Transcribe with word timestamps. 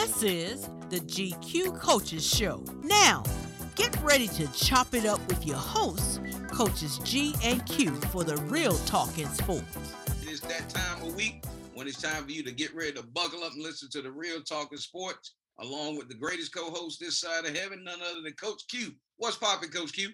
This 0.00 0.22
is 0.22 0.70
the 0.88 0.98
GQ 1.00 1.78
Coaches 1.78 2.26
Show. 2.26 2.64
Now, 2.82 3.22
get 3.74 3.94
ready 4.00 4.28
to 4.28 4.50
chop 4.54 4.94
it 4.94 5.04
up 5.04 5.20
with 5.28 5.44
your 5.44 5.58
hosts, 5.58 6.20
Coaches 6.50 7.00
G 7.04 7.34
and 7.44 7.64
Q, 7.66 7.90
for 8.10 8.24
the 8.24 8.38
real 8.44 8.72
talk 8.86 9.18
in 9.18 9.28
sports. 9.28 9.94
It 10.22 10.30
is 10.30 10.40
that 10.40 10.70
time 10.70 11.06
of 11.06 11.14
week 11.14 11.44
when 11.74 11.86
it's 11.86 12.00
time 12.00 12.24
for 12.24 12.30
you 12.30 12.42
to 12.44 12.50
get 12.50 12.74
ready 12.74 12.92
to 12.92 13.02
buckle 13.02 13.44
up 13.44 13.52
and 13.52 13.62
listen 13.62 13.90
to 13.90 14.00
the 14.00 14.10
real 14.10 14.40
talk 14.40 14.72
in 14.72 14.78
sports, 14.78 15.34
along 15.58 15.98
with 15.98 16.08
the 16.08 16.14
greatest 16.14 16.54
co-host 16.54 16.98
this 16.98 17.20
side 17.20 17.44
of 17.44 17.54
heaven, 17.54 17.84
none 17.84 18.00
other 18.00 18.22
than 18.22 18.32
Coach 18.32 18.62
Q. 18.70 18.94
What's 19.18 19.36
popping, 19.36 19.68
Coach 19.68 19.92
Q? 19.92 20.08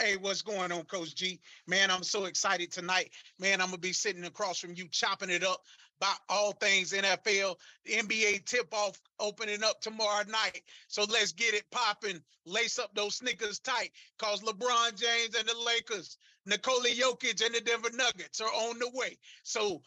Hey, 0.00 0.16
what's 0.16 0.42
going 0.42 0.70
on, 0.70 0.84
Coach 0.84 1.16
G? 1.16 1.40
Man, 1.66 1.90
I'm 1.90 2.04
so 2.04 2.26
excited 2.26 2.70
tonight. 2.70 3.10
Man, 3.40 3.60
I'm 3.60 3.66
gonna 3.66 3.78
be 3.78 3.92
sitting 3.92 4.26
across 4.26 4.60
from 4.60 4.74
you, 4.76 4.86
chopping 4.92 5.28
it 5.28 5.42
up 5.42 5.60
about 6.00 6.18
all 6.28 6.52
things 6.52 6.92
NFL. 6.92 7.56
The 7.84 7.92
NBA 7.92 8.44
tip-off 8.44 9.00
opening 9.20 9.62
up 9.62 9.80
tomorrow 9.80 10.24
night. 10.28 10.62
So 10.88 11.04
let's 11.04 11.32
get 11.32 11.54
it 11.54 11.64
popping. 11.70 12.20
Lace 12.46 12.78
up 12.78 12.94
those 12.94 13.16
sneakers 13.16 13.58
tight, 13.58 13.90
cause 14.18 14.42
LeBron 14.42 14.98
James 14.98 15.34
and 15.36 15.46
the 15.46 15.54
Lakers, 15.66 16.16
Nikola 16.46 16.88
Jokic 16.88 17.44
and 17.44 17.54
the 17.54 17.60
Denver 17.60 17.90
Nuggets 17.92 18.40
are 18.40 18.48
on 18.48 18.78
the 18.78 18.90
way. 18.94 19.18
So 19.42 19.82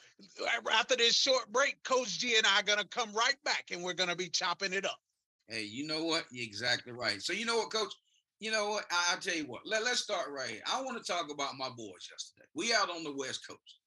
after 0.74 0.96
this 0.96 1.16
short 1.16 1.52
break, 1.52 1.82
Coach 1.84 2.20
G 2.20 2.36
and 2.38 2.46
I 2.46 2.60
are 2.60 2.64
gonna 2.64 2.86
come 2.86 3.12
right 3.14 3.38
back, 3.44 3.66
and 3.72 3.84
we're 3.84 3.94
gonna 3.94 4.16
be 4.16 4.30
chopping 4.30 4.74
it 4.74 4.86
up. 4.86 5.00
Hey, 5.48 5.64
you 5.64 5.88
know 5.88 6.04
what? 6.04 6.26
You're 6.32 6.46
exactly 6.46 6.94
right. 6.94 7.22
So 7.22 7.34
you 7.34 7.46
know 7.46 7.58
what, 7.58 7.72
Coach? 7.72 7.94
you 8.42 8.52
know 8.52 8.70
what? 8.70 8.86
I, 8.92 9.14
will 9.14 9.22
tell 9.22 9.36
you 9.36 9.46
what. 9.46 9.62
Let, 9.66 9.84
let's 9.84 10.00
start 10.00 10.28
right 10.32 10.50
here. 10.50 10.62
I 10.72 10.82
want 10.82 10.98
to 10.98 11.12
talk 11.12 11.32
about 11.32 11.58
my 11.58 11.70
boys 11.70 12.10
yesterday. 12.10 12.48
We 12.56 12.74
out 12.74 12.90
on 12.90 13.04
the 13.04 13.14
West 13.16 13.48
Coast, 13.48 13.78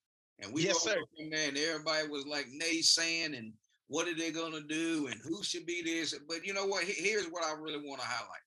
and 0.40 0.52
we 0.52 0.62
yes, 0.62 0.82
sir. 0.82 0.96
and 1.18 1.34
everybody 1.34 2.08
was 2.08 2.26
like 2.26 2.46
naysaying 2.46 3.36
and 3.36 3.52
what 3.88 4.08
are 4.08 4.14
they 4.14 4.30
gonna 4.30 4.60
do 4.60 5.08
and 5.10 5.20
who 5.22 5.42
should 5.42 5.66
be 5.66 5.82
this. 5.82 6.18
But 6.28 6.44
you 6.44 6.52
know 6.54 6.66
what? 6.66 6.84
Here's 6.84 7.26
what 7.26 7.44
I 7.44 7.52
really 7.60 7.86
want 7.86 8.00
to 8.00 8.06
highlight. 8.06 8.40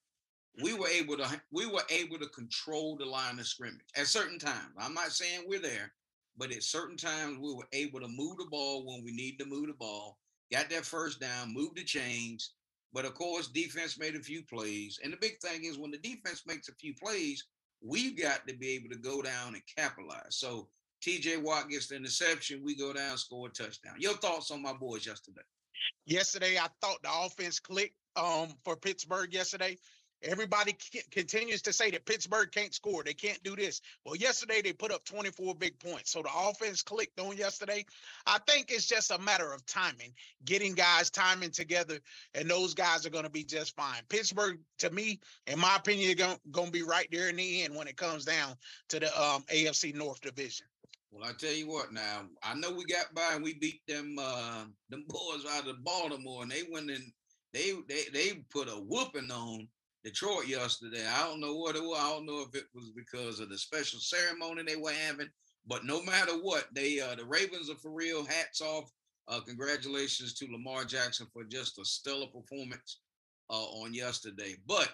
We 0.61 0.73
were 0.73 0.87
able 0.87 1.17
to 1.17 1.41
we 1.51 1.65
were 1.65 1.83
able 1.89 2.17
to 2.19 2.27
control 2.29 2.97
the 2.97 3.05
line 3.05 3.39
of 3.39 3.47
scrimmage 3.47 3.85
at 3.95 4.07
certain 4.07 4.39
times. 4.39 4.73
I'm 4.79 4.93
not 4.93 5.11
saying 5.11 5.45
we're 5.47 5.59
there, 5.61 5.93
but 6.37 6.51
at 6.51 6.63
certain 6.63 6.97
times 6.97 7.37
we 7.39 7.53
were 7.53 7.67
able 7.73 7.99
to 7.99 8.07
move 8.07 8.37
the 8.37 8.47
ball 8.49 8.85
when 8.85 9.03
we 9.03 9.11
need 9.11 9.37
to 9.39 9.45
move 9.45 9.67
the 9.67 9.73
ball. 9.73 10.17
Got 10.51 10.69
that 10.69 10.85
first 10.85 11.19
down, 11.19 11.53
move 11.53 11.75
the 11.75 11.83
chains, 11.83 12.53
but 12.93 13.05
of 13.05 13.13
course, 13.13 13.47
defense 13.47 13.99
made 13.99 14.15
a 14.15 14.19
few 14.19 14.43
plays. 14.43 14.99
And 15.03 15.11
the 15.11 15.17
big 15.17 15.39
thing 15.41 15.65
is 15.65 15.77
when 15.77 15.91
the 15.91 15.97
defense 15.97 16.43
makes 16.47 16.69
a 16.69 16.75
few 16.75 16.93
plays, 16.95 17.45
we've 17.81 18.19
got 18.19 18.47
to 18.47 18.55
be 18.55 18.69
able 18.69 18.89
to 18.89 18.97
go 18.97 19.21
down 19.21 19.53
and 19.53 19.61
capitalize. 19.77 20.37
So 20.37 20.69
TJ 21.01 21.41
Watt 21.43 21.69
gets 21.69 21.87
the 21.87 21.95
interception, 21.95 22.61
we 22.63 22.75
go 22.75 22.93
down, 22.93 23.17
score 23.17 23.47
a 23.47 23.49
touchdown. 23.51 23.95
Your 23.99 24.15
thoughts 24.15 24.51
on 24.51 24.61
my 24.61 24.73
boys 24.73 25.05
yesterday? 25.05 25.41
Yesterday, 26.05 26.57
I 26.57 26.67
thought 26.81 27.01
the 27.03 27.09
offense 27.11 27.59
clicked 27.59 27.95
um, 28.15 28.49
for 28.63 28.75
Pittsburgh 28.75 29.33
yesterday. 29.33 29.77
Everybody 30.23 30.75
c- 30.79 31.03
continues 31.11 31.61
to 31.61 31.73
say 31.73 31.91
that 31.91 32.05
Pittsburgh 32.05 32.51
can't 32.51 32.73
score. 32.73 33.03
They 33.03 33.13
can't 33.13 33.41
do 33.43 33.55
this. 33.55 33.81
Well, 34.03 34.15
yesterday 34.15 34.61
they 34.63 34.73
put 34.73 34.91
up 34.91 35.05
24 35.05 35.53
big 35.55 35.79
points. 35.79 36.11
So 36.11 36.23
the 36.23 36.29
offense 36.35 36.81
clicked 36.81 37.19
on 37.19 37.37
yesterday. 37.37 37.85
I 38.25 38.39
think 38.47 38.71
it's 38.71 38.87
just 38.87 39.11
a 39.11 39.19
matter 39.19 39.53
of 39.53 39.65
timing, 39.67 40.13
getting 40.43 40.73
guys 40.73 41.11
timing 41.11 41.51
together, 41.51 41.99
and 42.33 42.49
those 42.49 42.73
guys 42.73 43.05
are 43.05 43.11
going 43.11 43.25
to 43.25 43.29
be 43.29 43.43
just 43.43 43.75
fine. 43.75 44.01
Pittsburgh, 44.09 44.59
to 44.79 44.89
me, 44.89 45.19
in 45.45 45.59
my 45.59 45.75
opinion, 45.75 46.17
going 46.49 46.67
to 46.67 46.71
be 46.71 46.83
right 46.83 47.07
there 47.11 47.29
in 47.29 47.35
the 47.35 47.63
end 47.63 47.75
when 47.75 47.87
it 47.87 47.97
comes 47.97 48.25
down 48.25 48.55
to 48.89 48.99
the 48.99 49.21
um, 49.21 49.43
AFC 49.53 49.93
North 49.93 50.21
division. 50.21 50.65
Well, 51.11 51.27
I 51.27 51.33
tell 51.33 51.53
you 51.53 51.67
what. 51.67 51.93
Now 51.93 52.25
I 52.43 52.53
know 52.55 52.71
we 52.71 52.85
got 52.85 53.13
by 53.13 53.33
and 53.33 53.43
we 53.43 53.53
beat 53.55 53.81
them 53.87 54.17
uh, 54.19 54.65
them 54.89 55.05
boys 55.09 55.45
out 55.49 55.67
of 55.67 55.83
Baltimore, 55.83 56.43
and 56.43 56.51
they 56.51 56.63
went 56.71 56.89
in. 56.91 57.11
They 57.53 57.73
they 57.87 58.03
they 58.13 58.43
put 58.51 58.67
a 58.67 58.73
whooping 58.73 59.31
on 59.31 59.67
Detroit 60.03 60.47
yesterday. 60.47 61.05
I 61.07 61.27
don't 61.27 61.39
know 61.39 61.55
what 61.55 61.75
it 61.75 61.83
was. 61.83 61.99
I 61.99 62.09
don't 62.09 62.25
know 62.25 62.41
if 62.41 62.55
it 62.55 62.65
was 62.75 62.91
because 62.95 63.39
of 63.39 63.49
the 63.49 63.57
special 63.57 63.99
ceremony 63.99 64.63
they 64.63 64.75
were 64.75 64.91
having, 64.91 65.29
but 65.65 65.85
no 65.85 66.03
matter 66.03 66.33
what, 66.33 66.67
they 66.73 66.99
uh, 66.99 67.15
the 67.15 67.25
Ravens 67.25 67.69
are 67.69 67.75
for 67.75 67.91
real. 67.91 68.25
Hats 68.25 68.61
off. 68.61 68.91
Uh, 69.29 69.41
congratulations 69.41 70.33
to 70.33 70.47
Lamar 70.51 70.85
Jackson 70.85 71.27
for 71.33 71.43
just 71.43 71.77
a 71.79 71.85
stellar 71.85 72.27
performance 72.27 72.99
uh, 73.49 73.53
on 73.81 73.93
yesterday. 73.93 74.55
But 74.65 74.89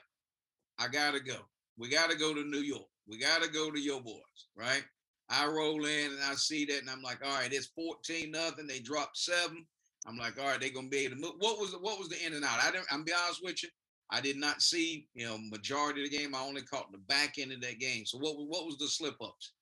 I 0.80 0.88
gotta 0.88 1.20
go. 1.20 1.38
We 1.78 1.90
gotta 1.90 2.16
go 2.16 2.34
to 2.34 2.44
New 2.44 2.60
York. 2.60 2.88
We 3.08 3.20
gotta 3.20 3.50
go 3.50 3.72
to 3.72 3.80
your 3.80 4.02
boys, 4.02 4.48
right? 4.56 4.84
I 5.30 5.48
roll 5.48 5.86
in 5.86 6.12
and 6.12 6.24
I 6.24 6.36
see 6.36 6.66
that, 6.66 6.82
and 6.82 6.90
I'm 6.90 7.02
like, 7.02 7.26
all 7.26 7.38
right, 7.38 7.52
it's 7.52 7.72
14 7.76 8.32
nothing. 8.32 8.68
They 8.68 8.80
dropped 8.80 9.18
seven. 9.18 9.66
I'm 10.06 10.18
like, 10.18 10.38
all 10.40 10.48
right, 10.48 10.60
they're 10.60 10.70
gonna 10.70 10.90
be 10.90 11.06
able 11.06 11.16
to 11.16 11.22
move. 11.22 11.34
What 11.40 11.60
was 11.60 11.72
the, 11.72 11.80
what 11.80 11.98
was 11.98 12.10
the 12.10 12.26
in 12.26 12.34
and 12.34 12.44
out? 12.44 12.60
I 12.62 12.72
didn't. 12.72 12.88
I'm 12.92 13.04
be 13.04 13.14
honest 13.14 13.44
with 13.44 13.64
you. 13.64 13.70
I 14.10 14.22
did 14.22 14.38
not 14.38 14.62
see, 14.62 15.08
you 15.16 15.26
know, 15.26 15.38
majority 15.38 16.04
of 16.04 16.12
the 16.12 16.18
game. 16.18 16.36
I 16.36 16.42
only 16.42 16.62
caught 16.62 16.92
the 16.92 16.98
back 17.00 17.40
end 17.40 17.52
of 17.52 17.62
that 17.62 17.80
game. 17.80 18.06
So 18.06 18.18
what 18.18 18.36
what 18.36 18.66
was 18.66 18.78
the 18.78 18.88
slip 18.88 19.16
ups? 19.22 19.54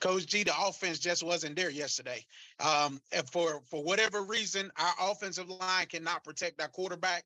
Coach 0.00 0.26
G, 0.26 0.42
the 0.42 0.52
offense 0.58 0.98
just 0.98 1.22
wasn't 1.22 1.56
there 1.56 1.70
yesterday. 1.70 2.24
Um, 2.60 3.00
and 3.12 3.28
for 3.28 3.62
for 3.70 3.82
whatever 3.82 4.22
reason, 4.22 4.70
our 4.78 5.10
offensive 5.10 5.48
line 5.48 5.86
cannot 5.86 6.24
protect 6.24 6.60
our 6.60 6.68
quarterback, 6.68 7.24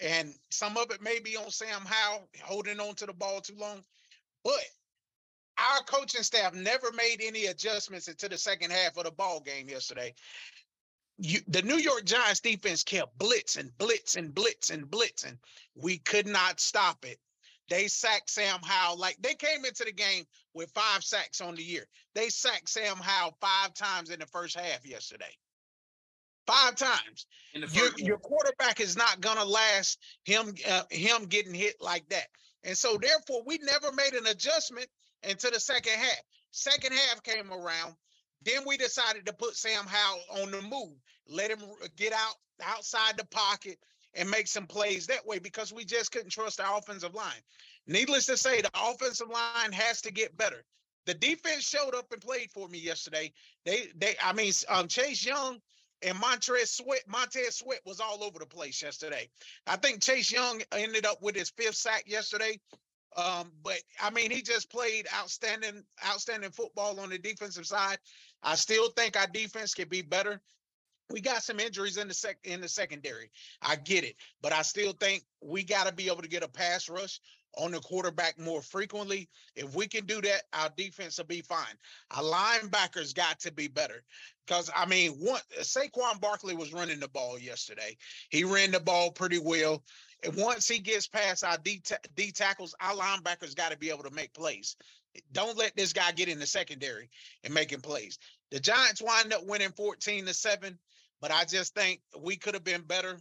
and 0.00 0.34
some 0.50 0.76
of 0.76 0.90
it 0.90 1.02
may 1.02 1.18
be 1.18 1.36
on 1.36 1.50
Sam 1.50 1.84
Howell 1.84 2.28
holding 2.42 2.80
on 2.80 2.94
to 2.96 3.06
the 3.06 3.12
ball 3.12 3.40
too 3.40 3.56
long, 3.56 3.82
but 4.44 4.64
our 5.58 5.82
coaching 5.84 6.22
staff 6.22 6.54
never 6.54 6.92
made 6.92 7.20
any 7.20 7.46
adjustments 7.46 8.08
into 8.08 8.28
the 8.28 8.38
second 8.38 8.70
half 8.70 8.96
of 8.96 9.04
the 9.04 9.10
ball 9.10 9.40
game 9.40 9.68
yesterday 9.68 10.14
you, 11.18 11.40
the 11.48 11.62
New 11.62 11.76
York 11.76 12.04
Giants 12.04 12.40
defense 12.40 12.84
kept 12.84 13.18
blitz 13.18 13.56
and 13.56 13.76
blitz 13.76 14.16
and 14.16 14.32
blitz 14.32 14.70
and 14.70 14.88
blitz, 14.88 15.24
and 15.24 15.36
we 15.74 15.98
could 15.98 16.26
not 16.26 16.60
stop 16.60 17.04
it. 17.04 17.18
They 17.68 17.88
sacked 17.88 18.30
Sam 18.30 18.60
Howell 18.62 18.98
like 18.98 19.18
they 19.20 19.34
came 19.34 19.64
into 19.64 19.84
the 19.84 19.92
game 19.92 20.24
with 20.54 20.70
five 20.70 21.04
sacks 21.04 21.40
on 21.40 21.54
the 21.54 21.62
year. 21.62 21.86
They 22.14 22.30
sacked 22.30 22.70
Sam 22.70 22.96
Howell 22.96 23.36
five 23.40 23.74
times 23.74 24.10
in 24.10 24.20
the 24.20 24.26
first 24.26 24.58
half 24.58 24.86
yesterday. 24.86 25.36
Five 26.46 26.76
times. 26.76 27.26
Your, 27.72 27.90
your, 27.98 28.18
quarterback 28.18 28.80
is 28.80 28.96
not 28.96 29.20
gonna 29.20 29.44
last 29.44 29.98
him 30.24 30.54
uh, 30.66 30.84
him 30.90 31.24
getting 31.24 31.52
hit 31.52 31.74
like 31.80 32.08
that, 32.08 32.28
and 32.62 32.78
so 32.78 32.96
therefore 32.96 33.42
we 33.44 33.58
never 33.58 33.92
made 33.92 34.14
an 34.14 34.26
adjustment 34.28 34.88
into 35.22 35.50
the 35.50 35.60
second 35.60 35.92
half. 35.92 36.22
Second 36.50 36.92
half 36.92 37.22
came 37.22 37.52
around. 37.52 37.94
Then 38.42 38.62
we 38.66 38.76
decided 38.76 39.26
to 39.26 39.32
put 39.32 39.56
Sam 39.56 39.84
Howell 39.86 40.42
on 40.42 40.50
the 40.50 40.62
move, 40.62 40.96
let 41.28 41.50
him 41.50 41.60
get 41.96 42.12
out 42.12 42.34
outside 42.62 43.16
the 43.16 43.26
pocket 43.26 43.78
and 44.14 44.30
make 44.30 44.46
some 44.46 44.66
plays 44.66 45.06
that 45.06 45.26
way 45.26 45.38
because 45.38 45.72
we 45.72 45.84
just 45.84 46.12
couldn't 46.12 46.30
trust 46.30 46.58
the 46.58 46.74
offensive 46.74 47.14
line. 47.14 47.40
Needless 47.86 48.26
to 48.26 48.36
say, 48.36 48.60
the 48.60 48.70
offensive 48.74 49.28
line 49.28 49.72
has 49.72 50.00
to 50.02 50.12
get 50.12 50.36
better. 50.36 50.64
The 51.06 51.14
defense 51.14 51.66
showed 51.68 51.94
up 51.94 52.12
and 52.12 52.20
played 52.20 52.50
for 52.50 52.68
me 52.68 52.78
yesterday. 52.78 53.32
They, 53.64 53.88
they, 53.96 54.14
I 54.22 54.32
mean, 54.32 54.52
um, 54.68 54.88
Chase 54.88 55.24
Young 55.24 55.58
and 56.02 56.18
Montez 56.18 56.70
Sweat, 56.70 57.02
Montez 57.06 57.56
Sweat 57.56 57.80
was 57.84 58.00
all 58.00 58.22
over 58.22 58.38
the 58.38 58.46
place 58.46 58.82
yesterday. 58.82 59.28
I 59.66 59.76
think 59.76 60.02
Chase 60.02 60.30
Young 60.30 60.60
ended 60.72 61.06
up 61.06 61.22
with 61.22 61.34
his 61.34 61.50
fifth 61.50 61.76
sack 61.76 62.04
yesterday. 62.06 62.60
Um, 63.18 63.50
but 63.64 63.78
I 64.00 64.10
mean, 64.10 64.30
he 64.30 64.42
just 64.42 64.70
played 64.70 65.06
outstanding, 65.12 65.82
outstanding 66.06 66.50
football 66.50 67.00
on 67.00 67.10
the 67.10 67.18
defensive 67.18 67.66
side. 67.66 67.98
I 68.44 68.54
still 68.54 68.90
think 68.90 69.16
our 69.16 69.26
defense 69.26 69.74
can 69.74 69.88
be 69.88 70.02
better. 70.02 70.40
We 71.10 71.20
got 71.20 71.42
some 71.42 71.58
injuries 71.58 71.96
in 71.96 72.06
the 72.06 72.14
sec 72.14 72.36
in 72.44 72.60
the 72.60 72.68
secondary. 72.68 73.30
I 73.60 73.76
get 73.76 74.04
it, 74.04 74.14
but 74.40 74.52
I 74.52 74.62
still 74.62 74.92
think 74.92 75.24
we 75.42 75.64
got 75.64 75.86
to 75.86 75.92
be 75.92 76.06
able 76.06 76.22
to 76.22 76.28
get 76.28 76.44
a 76.44 76.48
pass 76.48 76.88
rush 76.88 77.18
on 77.56 77.72
the 77.72 77.80
quarterback 77.80 78.38
more 78.38 78.62
frequently. 78.62 79.28
If 79.56 79.74
we 79.74 79.88
can 79.88 80.04
do 80.06 80.20
that, 80.20 80.42
our 80.52 80.68
defense 80.76 81.18
will 81.18 81.24
be 81.24 81.40
fine. 81.40 81.74
Our 82.12 82.22
linebackers 82.22 83.14
got 83.14 83.40
to 83.40 83.52
be 83.52 83.68
better 83.68 84.04
because 84.46 84.70
I 84.76 84.86
mean, 84.86 85.12
one 85.12 85.40
Saquon 85.60 86.20
Barkley 86.20 86.54
was 86.54 86.72
running 86.72 87.00
the 87.00 87.08
ball 87.08 87.38
yesterday. 87.38 87.96
He 88.28 88.44
ran 88.44 88.70
the 88.70 88.80
ball 88.80 89.10
pretty 89.10 89.38
well. 89.38 89.82
And 90.24 90.36
once 90.36 90.66
he 90.66 90.78
gets 90.78 91.06
past 91.06 91.44
our 91.44 91.58
D, 91.58 91.80
D 92.16 92.32
tackles, 92.32 92.74
our 92.80 92.94
linebackers 92.94 93.54
got 93.54 93.70
to 93.70 93.78
be 93.78 93.90
able 93.90 94.04
to 94.04 94.10
make 94.10 94.32
plays. 94.34 94.76
Don't 95.32 95.56
let 95.56 95.76
this 95.76 95.92
guy 95.92 96.12
get 96.12 96.28
in 96.28 96.38
the 96.38 96.46
secondary 96.46 97.08
and 97.44 97.54
making 97.54 97.80
plays. 97.80 98.18
The 98.50 98.60
Giants 98.60 99.02
wind 99.02 99.32
up 99.32 99.46
winning 99.46 99.70
14 99.70 100.26
to 100.26 100.34
7, 100.34 100.78
but 101.20 101.30
I 101.30 101.44
just 101.44 101.74
think 101.74 102.00
we 102.18 102.36
could 102.36 102.54
have 102.54 102.64
been 102.64 102.82
better 102.82 103.18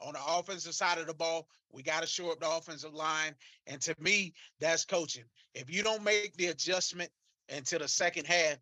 on 0.00 0.14
the 0.14 0.20
offensive 0.26 0.74
side 0.74 0.98
of 0.98 1.06
the 1.06 1.14
ball. 1.14 1.48
We 1.70 1.82
got 1.82 2.00
to 2.00 2.06
shore 2.06 2.32
up 2.32 2.40
the 2.40 2.50
offensive 2.50 2.94
line. 2.94 3.34
And 3.66 3.80
to 3.82 3.94
me, 3.98 4.32
that's 4.60 4.84
coaching. 4.84 5.24
If 5.54 5.70
you 5.70 5.82
don't 5.82 6.04
make 6.04 6.36
the 6.36 6.46
adjustment 6.46 7.10
until 7.50 7.80
the 7.80 7.88
second 7.88 8.26
half, 8.26 8.56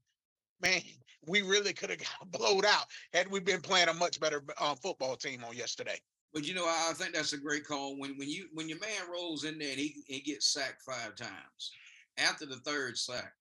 man, 0.61 0.81
we 1.27 1.43
really 1.43 1.73
could 1.73 1.91
have 1.91 1.99
got 2.21 2.33
blowed 2.33 2.65
out 2.65 2.87
had 3.13 3.31
we 3.31 3.41
been 3.41 3.61
playing 3.61 3.89
a 3.89 3.95
much 3.95 4.19
better 4.19 4.43
uh, 4.59 4.75
football 4.75 5.17
team 5.17 5.45
on 5.45 5.57
yesterday. 5.57 6.01
But 6.37 6.47
you 6.47 6.53
know, 6.53 6.67
I 6.67 6.93
think 6.93 7.15
that's 7.15 7.33
a 7.33 7.39
great 7.39 7.67
call. 7.67 7.97
When 7.97 8.19
when 8.19 8.29
you 8.29 8.49
when 8.53 8.69
your 8.69 8.79
man 8.79 9.11
rolls 9.11 9.45
in 9.45 9.59
there 9.59 9.71
and 9.71 9.79
he, 9.79 10.03
he 10.07 10.21
gets 10.21 10.53
sacked 10.53 10.83
five 10.83 11.17
times, 11.17 11.73
after 12.19 12.45
the 12.45 12.57
third 12.57 12.99
sack, 12.99 13.33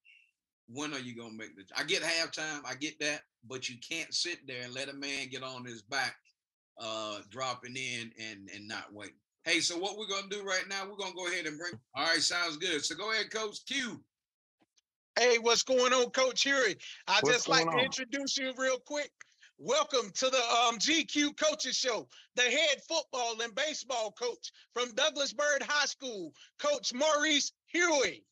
when 0.69 0.93
are 0.93 0.99
you 0.99 1.13
gonna 1.13 1.33
make 1.33 1.57
the 1.57 1.65
I 1.77 1.83
get 1.83 2.03
halftime, 2.03 2.61
I 2.65 2.75
get 2.75 2.97
that, 3.01 3.23
but 3.49 3.67
you 3.67 3.75
can't 3.85 4.13
sit 4.13 4.47
there 4.47 4.61
and 4.63 4.73
let 4.73 4.87
a 4.87 4.93
man 4.93 5.27
get 5.29 5.43
on 5.43 5.65
his 5.65 5.81
back 5.81 6.15
uh, 6.79 7.17
dropping 7.29 7.75
in 7.75 8.13
and 8.17 8.49
and 8.55 8.65
not 8.65 8.93
waiting. 8.93 9.19
Hey, 9.43 9.59
so 9.59 9.77
what 9.77 9.97
we're 9.97 10.07
gonna 10.07 10.29
do 10.29 10.43
right 10.43 10.63
now? 10.69 10.87
We're 10.89 10.95
gonna 10.95 11.15
go 11.17 11.27
ahead 11.27 11.47
and 11.47 11.57
bring. 11.57 11.73
All 11.95 12.05
right, 12.05 12.21
sounds 12.21 12.55
good. 12.55 12.85
So 12.85 12.95
go 12.95 13.11
ahead, 13.11 13.29
Coach 13.29 13.65
Q. 13.65 13.99
Hey, 15.19 15.37
what's 15.37 15.63
going 15.63 15.91
on, 15.91 16.11
Coach 16.11 16.43
Huey? 16.43 16.77
I 17.09 17.19
what's 17.19 17.35
just 17.35 17.49
like 17.49 17.69
to 17.69 17.77
introduce 17.77 18.37
you 18.37 18.53
real 18.57 18.79
quick. 18.79 19.11
Welcome 19.57 20.11
to 20.15 20.29
the 20.29 20.37
um, 20.37 20.77
GQ 20.77 21.37
Coaches 21.37 21.77
Show. 21.77 22.09
The 22.35 22.41
head 22.41 22.81
football 22.89 23.35
and 23.41 23.55
baseball 23.55 24.11
coach 24.11 24.51
from 24.73 24.93
Douglas 24.95 25.31
Byrd 25.31 25.63
High 25.65 25.85
School, 25.85 26.33
Coach 26.59 26.93
Maurice 26.93 27.53
Huey. 27.67 28.25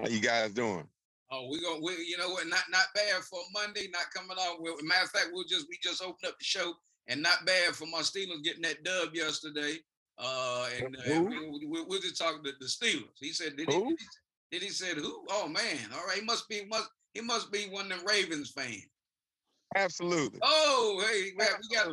How 0.00 0.08
you 0.08 0.20
guys 0.20 0.50
doing? 0.50 0.88
Oh, 1.30 1.48
we 1.48 1.62
gonna, 1.62 1.80
we, 1.80 1.92
you 2.04 2.18
know 2.18 2.30
what? 2.30 2.48
Not 2.48 2.64
not 2.68 2.86
bad 2.96 3.22
for 3.22 3.38
Monday. 3.54 3.88
Not 3.92 4.10
coming 4.12 4.36
off. 4.36 4.58
Matter 4.82 5.04
of 5.04 5.10
fact, 5.10 5.28
we'll 5.32 5.44
just 5.44 5.66
we 5.68 5.78
just 5.80 6.02
opened 6.02 6.26
up 6.26 6.36
the 6.36 6.44
show, 6.44 6.72
and 7.06 7.22
not 7.22 7.46
bad 7.46 7.76
for 7.76 7.86
my 7.86 8.00
Steelers 8.00 8.42
getting 8.42 8.62
that 8.62 8.82
dub 8.82 9.14
yesterday. 9.14 9.76
Uh, 10.18 10.68
and 10.78 10.96
uh, 10.96 11.22
we, 11.22 11.66
we, 11.66 11.82
we're 11.84 12.00
just 12.00 12.18
talking 12.18 12.42
to 12.42 12.52
the 12.58 12.66
Steelers. 12.66 13.18
He 13.20 13.32
said, 13.32 13.56
did 13.56 13.72
who? 13.72 13.90
he, 13.90 13.96
did 14.50 14.62
he 14.62 14.70
said 14.70 14.96
who? 14.96 15.24
Oh 15.30 15.46
man, 15.46 15.78
all 15.94 16.04
right. 16.08 16.18
He 16.18 16.24
must 16.24 16.48
be 16.48 16.64
must 16.64 16.90
he 17.14 17.20
must 17.20 17.52
be 17.52 17.66
one 17.70 17.90
of 17.90 17.98
them 17.98 18.06
Ravens 18.06 18.50
fans. 18.50 18.86
Absolutely. 19.76 20.38
Oh, 20.42 21.02
hey, 21.08 21.32
man, 21.36 21.48
we 21.60 21.76
got 21.76 21.88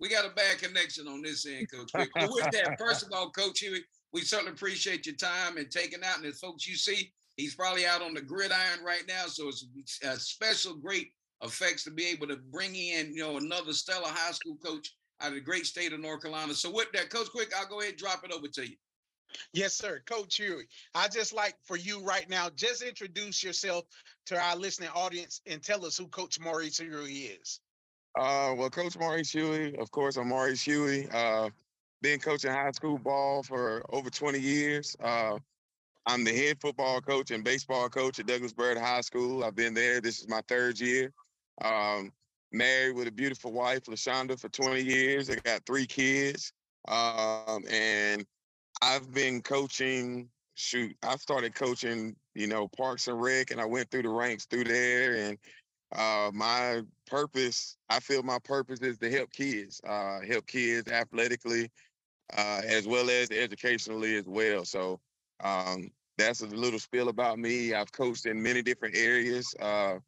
we 0.00 0.08
got 0.08 0.26
a 0.26 0.34
bad 0.34 0.58
connection 0.58 1.06
on 1.06 1.22
this 1.22 1.46
end, 1.46 1.70
Coach. 1.70 1.92
with 1.94 2.50
that, 2.50 2.76
first 2.78 3.04
of 3.04 3.12
all, 3.12 3.30
Coach 3.30 3.60
Huey, 3.60 3.84
we 4.12 4.22
certainly 4.22 4.52
appreciate 4.52 5.06
your 5.06 5.14
time 5.14 5.56
and 5.56 5.70
taking 5.70 6.02
out. 6.02 6.16
And 6.16 6.26
the 6.26 6.32
folks 6.32 6.66
you 6.66 6.74
see, 6.74 7.12
he's 7.36 7.54
probably 7.54 7.86
out 7.86 8.02
on 8.02 8.12
the 8.12 8.20
gridiron 8.20 8.84
right 8.84 9.04
now, 9.06 9.26
so 9.26 9.48
it's 9.48 9.64
a 10.02 10.18
special, 10.18 10.74
great 10.74 11.12
effects 11.42 11.84
to 11.84 11.90
be 11.90 12.06
able 12.06 12.26
to 12.28 12.36
bring 12.36 12.74
in, 12.74 13.14
you 13.14 13.20
know, 13.20 13.36
another 13.36 13.72
stellar 13.72 14.08
high 14.08 14.32
school 14.32 14.56
coach 14.56 14.94
out 15.20 15.28
of 15.28 15.34
the 15.34 15.40
great 15.40 15.66
state 15.66 15.92
of 15.92 16.00
North 16.00 16.22
Carolina. 16.22 16.54
So 16.54 16.70
with 16.70 16.90
that, 16.92 17.10
Coach 17.10 17.30
Quick, 17.30 17.52
I'll 17.56 17.68
go 17.68 17.80
ahead 17.80 17.92
and 17.92 17.98
drop 17.98 18.24
it 18.24 18.32
over 18.32 18.48
to 18.48 18.68
you. 18.68 18.76
Yes, 19.52 19.74
sir. 19.74 20.02
Coach 20.06 20.36
Huey. 20.36 20.64
I 20.94 21.08
just 21.08 21.32
like 21.32 21.54
for 21.64 21.76
you 21.76 22.02
right 22.02 22.28
now, 22.28 22.48
just 22.54 22.82
introduce 22.82 23.42
yourself 23.42 23.84
to 24.26 24.38
our 24.38 24.56
listening 24.56 24.90
audience 24.94 25.40
and 25.46 25.62
tell 25.62 25.84
us 25.84 25.96
who 25.96 26.06
Coach 26.08 26.40
Maurice 26.40 26.78
Huey 26.78 27.30
is. 27.40 27.60
Uh, 28.18 28.54
well, 28.56 28.70
Coach 28.70 28.98
Maurice 28.98 29.32
Huey, 29.32 29.76
of 29.78 29.90
course, 29.90 30.16
I'm 30.16 30.28
Maurice 30.28 30.62
Huey. 30.62 31.08
Uh, 31.10 31.48
been 32.02 32.18
coaching 32.18 32.50
high 32.50 32.72
school 32.72 32.98
ball 32.98 33.42
for 33.42 33.84
over 33.90 34.10
20 34.10 34.38
years. 34.38 34.96
Uh, 35.02 35.38
I'm 36.04 36.24
the 36.24 36.32
head 36.32 36.60
football 36.60 37.00
coach 37.00 37.30
and 37.30 37.44
baseball 37.44 37.88
coach 37.88 38.18
at 38.18 38.26
Douglas 38.26 38.52
Byrd 38.52 38.76
High 38.76 39.02
School. 39.02 39.44
I've 39.44 39.54
been 39.54 39.72
there. 39.72 40.00
This 40.00 40.20
is 40.20 40.28
my 40.28 40.42
third 40.48 40.80
year. 40.80 41.12
Um, 41.62 42.12
married 42.52 42.96
with 42.96 43.06
a 43.06 43.12
beautiful 43.12 43.52
wife, 43.52 43.84
LaShonda, 43.84 44.38
for 44.38 44.48
20 44.48 44.82
years. 44.82 45.30
I 45.30 45.36
got 45.36 45.64
three 45.64 45.86
kids. 45.86 46.52
Um, 46.88 47.64
and 47.70 48.26
I've 48.82 49.14
been 49.14 49.40
coaching, 49.40 50.28
shoot, 50.54 50.96
I 51.04 51.14
started 51.16 51.54
coaching, 51.54 52.16
you 52.34 52.48
know, 52.48 52.66
Parks 52.66 53.06
and 53.06 53.22
Rec, 53.22 53.52
and 53.52 53.60
I 53.60 53.64
went 53.64 53.90
through 53.90 54.02
the 54.02 54.08
ranks 54.08 54.44
through 54.44 54.64
there. 54.64 55.14
And 55.14 55.38
uh, 55.92 56.32
my 56.34 56.82
purpose, 57.06 57.76
I 57.88 58.00
feel 58.00 58.24
my 58.24 58.40
purpose 58.42 58.80
is 58.80 58.98
to 58.98 59.08
help 59.08 59.32
kids, 59.32 59.80
uh, 59.88 60.18
help 60.28 60.48
kids 60.48 60.90
athletically, 60.90 61.70
uh, 62.36 62.62
as 62.66 62.88
well 62.88 63.08
as 63.08 63.30
educationally 63.30 64.16
as 64.16 64.26
well. 64.26 64.64
So 64.64 64.98
um, 65.44 65.92
that's 66.18 66.40
a 66.40 66.46
little 66.46 66.80
spill 66.80 67.08
about 67.08 67.38
me. 67.38 67.74
I've 67.74 67.92
coached 67.92 68.26
in 68.26 68.42
many 68.42 68.62
different 68.62 68.96
areas, 68.96 69.54
uh, 69.60 69.98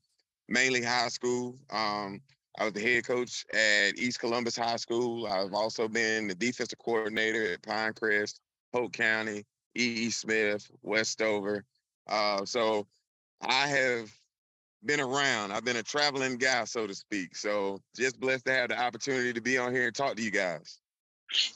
mainly 0.49 0.83
high 0.83 1.09
school. 1.09 1.57
Um, 1.71 2.21
I 2.59 2.65
was 2.65 2.73
the 2.73 2.81
head 2.81 3.07
coach 3.07 3.45
at 3.53 3.99
East 3.99 4.19
Columbus 4.21 4.57
High 4.57 4.77
School. 4.77 5.27
I've 5.27 5.55
also 5.55 5.89
been 5.89 6.29
the 6.29 6.35
defensive 6.35 6.79
coordinator 6.79 7.53
at 7.53 7.63
Pinecrest, 7.63 8.41
Polk 8.75 8.93
County, 8.93 9.45
E. 9.79 10.07
E. 10.07 10.11
Smith, 10.11 10.69
Westover. 10.83 11.65
Uh, 12.09 12.45
so 12.45 12.89
I 13.41 13.69
have 13.69 14.11
been 14.85 14.99
around. 14.99 15.53
I've 15.53 15.65
been 15.65 15.77
a 15.77 15.83
traveling 15.83 16.39
guy, 16.39 16.65
so 16.65 16.89
to 16.89 16.95
speak. 16.95 17.37
So 17.37 17.81
just 17.97 18.19
blessed 18.19 18.47
to 18.47 18.53
have 18.53 18.71
the 18.71 18.79
opportunity 18.79 19.33
to 19.33 19.41
be 19.41 19.59
on 19.59 19.73
here 19.73 19.87
and 19.87 19.95
talk 19.95 20.17
to 20.17 20.23
you 20.23 20.33
guys. 20.33 20.81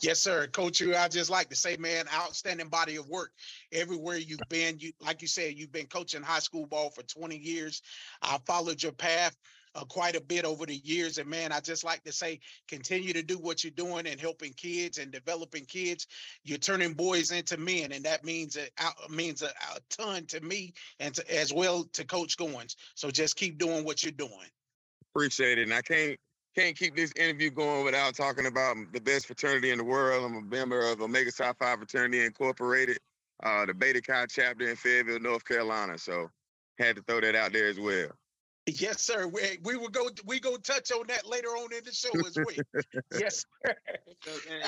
Yes, 0.00 0.20
sir. 0.20 0.46
Coach, 0.46 0.80
you 0.80 0.94
I 0.94 1.08
just 1.08 1.28
like 1.28 1.50
to 1.50 1.56
say, 1.56 1.76
man, 1.76 2.06
outstanding 2.14 2.68
body 2.68 2.96
of 2.96 3.08
work. 3.08 3.32
Everywhere 3.72 4.16
you've 4.16 4.40
been, 4.48 4.78
you 4.78 4.92
like 5.00 5.20
you 5.20 5.28
said, 5.28 5.54
you've 5.56 5.72
been 5.72 5.86
coaching 5.86 6.22
high 6.22 6.38
school 6.38 6.66
ball 6.66 6.90
for 6.90 7.02
20 7.02 7.36
years. 7.36 7.82
I 8.22 8.38
followed 8.46 8.82
your 8.82 8.92
path 8.92 9.36
uh, 9.78 9.84
quite 9.84 10.16
a 10.16 10.20
bit 10.20 10.44
over 10.44 10.66
the 10.66 10.76
years. 10.76 11.18
And 11.18 11.28
man, 11.28 11.52
I 11.52 11.60
just 11.60 11.84
like 11.84 12.02
to 12.04 12.12
say, 12.12 12.40
continue 12.66 13.12
to 13.12 13.22
do 13.22 13.38
what 13.38 13.62
you're 13.62 13.70
doing 13.70 14.06
and 14.06 14.20
helping 14.20 14.52
kids 14.52 14.98
and 14.98 15.10
developing 15.10 15.64
kids. 15.64 16.06
You're 16.44 16.58
turning 16.58 16.94
boys 16.94 17.30
into 17.30 17.56
men, 17.56 17.92
and 17.92 18.04
that 18.04 18.24
means 18.24 18.56
a, 18.56 18.68
means 19.10 19.42
a, 19.42 19.48
a 19.48 19.80
ton 19.90 20.26
to 20.26 20.40
me 20.40 20.74
and 21.00 21.14
to, 21.14 21.34
as 21.34 21.52
well 21.52 21.84
to 21.92 22.04
Coach 22.04 22.36
Goins. 22.36 22.76
So 22.94 23.10
just 23.10 23.36
keep 23.36 23.58
doing 23.58 23.84
what 23.84 24.02
you're 24.02 24.12
doing. 24.12 24.50
Appreciate 25.14 25.58
it. 25.58 25.62
And 25.62 25.74
I 25.74 25.82
can't 25.82 26.18
can't 26.56 26.76
keep 26.76 26.96
this 26.96 27.12
interview 27.12 27.50
going 27.50 27.84
without 27.84 28.14
talking 28.14 28.46
about 28.46 28.76
the 28.92 29.00
best 29.00 29.26
fraternity 29.26 29.70
in 29.70 29.78
the 29.78 29.84
world. 29.84 30.24
I'm 30.24 30.36
a 30.36 30.40
member 30.40 30.90
of 30.90 31.00
Omega 31.00 31.30
Psi 31.30 31.52
Phi 31.52 31.76
Fraternity 31.76 32.24
Incorporated, 32.24 32.98
uh, 33.44 33.66
the 33.66 33.74
Beta 33.74 34.00
Chi 34.00 34.26
chapter 34.26 34.68
in 34.68 34.74
Fayetteville, 34.74 35.20
North 35.20 35.44
Carolina. 35.44 35.96
So 35.98 36.30
had 36.78 36.96
to 36.96 37.02
throw 37.02 37.20
that 37.20 37.36
out 37.36 37.52
there 37.52 37.68
as 37.68 37.78
well. 37.78 38.08
Yes, 38.68 39.02
sir. 39.02 39.26
We, 39.26 39.58
we 39.64 39.76
will 39.76 39.88
go. 39.88 40.08
We 40.26 40.40
go 40.40 40.56
touch 40.56 40.90
on 40.92 41.06
that 41.08 41.26
later 41.26 41.48
on 41.48 41.72
in 41.72 41.84
the 41.84 41.92
show 41.92 42.10
as 42.26 42.36
well. 42.36 42.92
yes. 43.18 43.44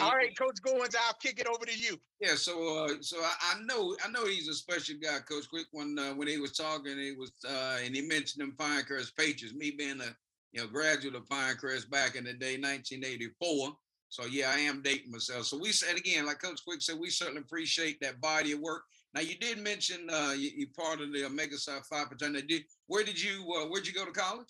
All 0.00 0.12
right, 0.12 0.37
Coach 0.37 0.56
Goins, 0.67 0.94
I'll 1.06 1.14
kick 1.23 1.38
it 1.38 1.47
over 1.47 1.67
to 1.67 1.79
you. 1.79 1.99
Yeah. 2.20 2.35
So, 2.35 2.85
uh, 2.85 2.94
so 3.00 3.19
I, 3.19 3.55
I, 3.55 3.62
know, 3.64 3.97
I 4.05 4.11
know 4.11 4.26
he's 4.26 4.49
a 4.49 4.55
special 4.55 4.97
guy, 5.02 5.19
Coach 5.29 5.49
Quick. 5.49 5.67
When 5.73 5.99
uh, 5.99 6.14
when 6.14 6.29
he 6.29 6.38
was 6.38 6.52
talking, 6.52 6.99
he 6.99 7.12
was 7.12 7.32
uh, 7.47 7.79
and 7.85 7.94
he 7.94 8.02
mentioned 8.02 8.43
them 8.43 8.55
Pinecrest 8.56 9.17
Patriots. 9.17 9.55
Me 9.55 9.70
being 9.70 10.00
a 10.00 10.17
you 10.52 10.62
know 10.62 10.67
graduate 10.67 11.14
of 11.14 11.29
Pinecrest 11.29 11.91
back 11.91 12.17
in 12.17 12.25
the 12.25 12.32
day, 12.32 12.56
1984. 12.56 13.73
So 14.08 14.25
yeah, 14.26 14.50
I 14.55 14.61
am 14.61 14.82
dating 14.82 15.12
myself. 15.12 15.47
So 15.47 15.58
we 15.58 15.73
said 15.73 15.97
again, 15.97 16.26
like 16.26 16.41
Coach 16.41 16.61
Quick 16.67 16.82
said, 16.82 16.99
we 16.99 17.11
certainly 17.11 17.43
appreciate 17.43 18.00
that 18.00 18.20
body 18.20 18.52
of 18.52 18.61
work. 18.61 18.82
Now 19.15 19.21
you 19.23 19.37
did 19.37 19.59
mention 19.59 20.09
uh, 20.11 20.35
you, 20.37 20.51
you 20.57 20.67
part 20.69 21.01
of 21.01 21.12
the 21.12 21.25
Omega 21.25 21.59
Psi 21.59 21.79
Phi 21.89 22.05
fraternity. 22.05 22.47
Did, 22.47 22.62
where 22.87 23.05
did 23.05 23.21
you 23.21 23.45
uh, 23.57 23.67
where'd 23.67 23.87
you 23.87 23.93
go 23.93 24.05
to 24.05 24.12
college? 24.12 24.49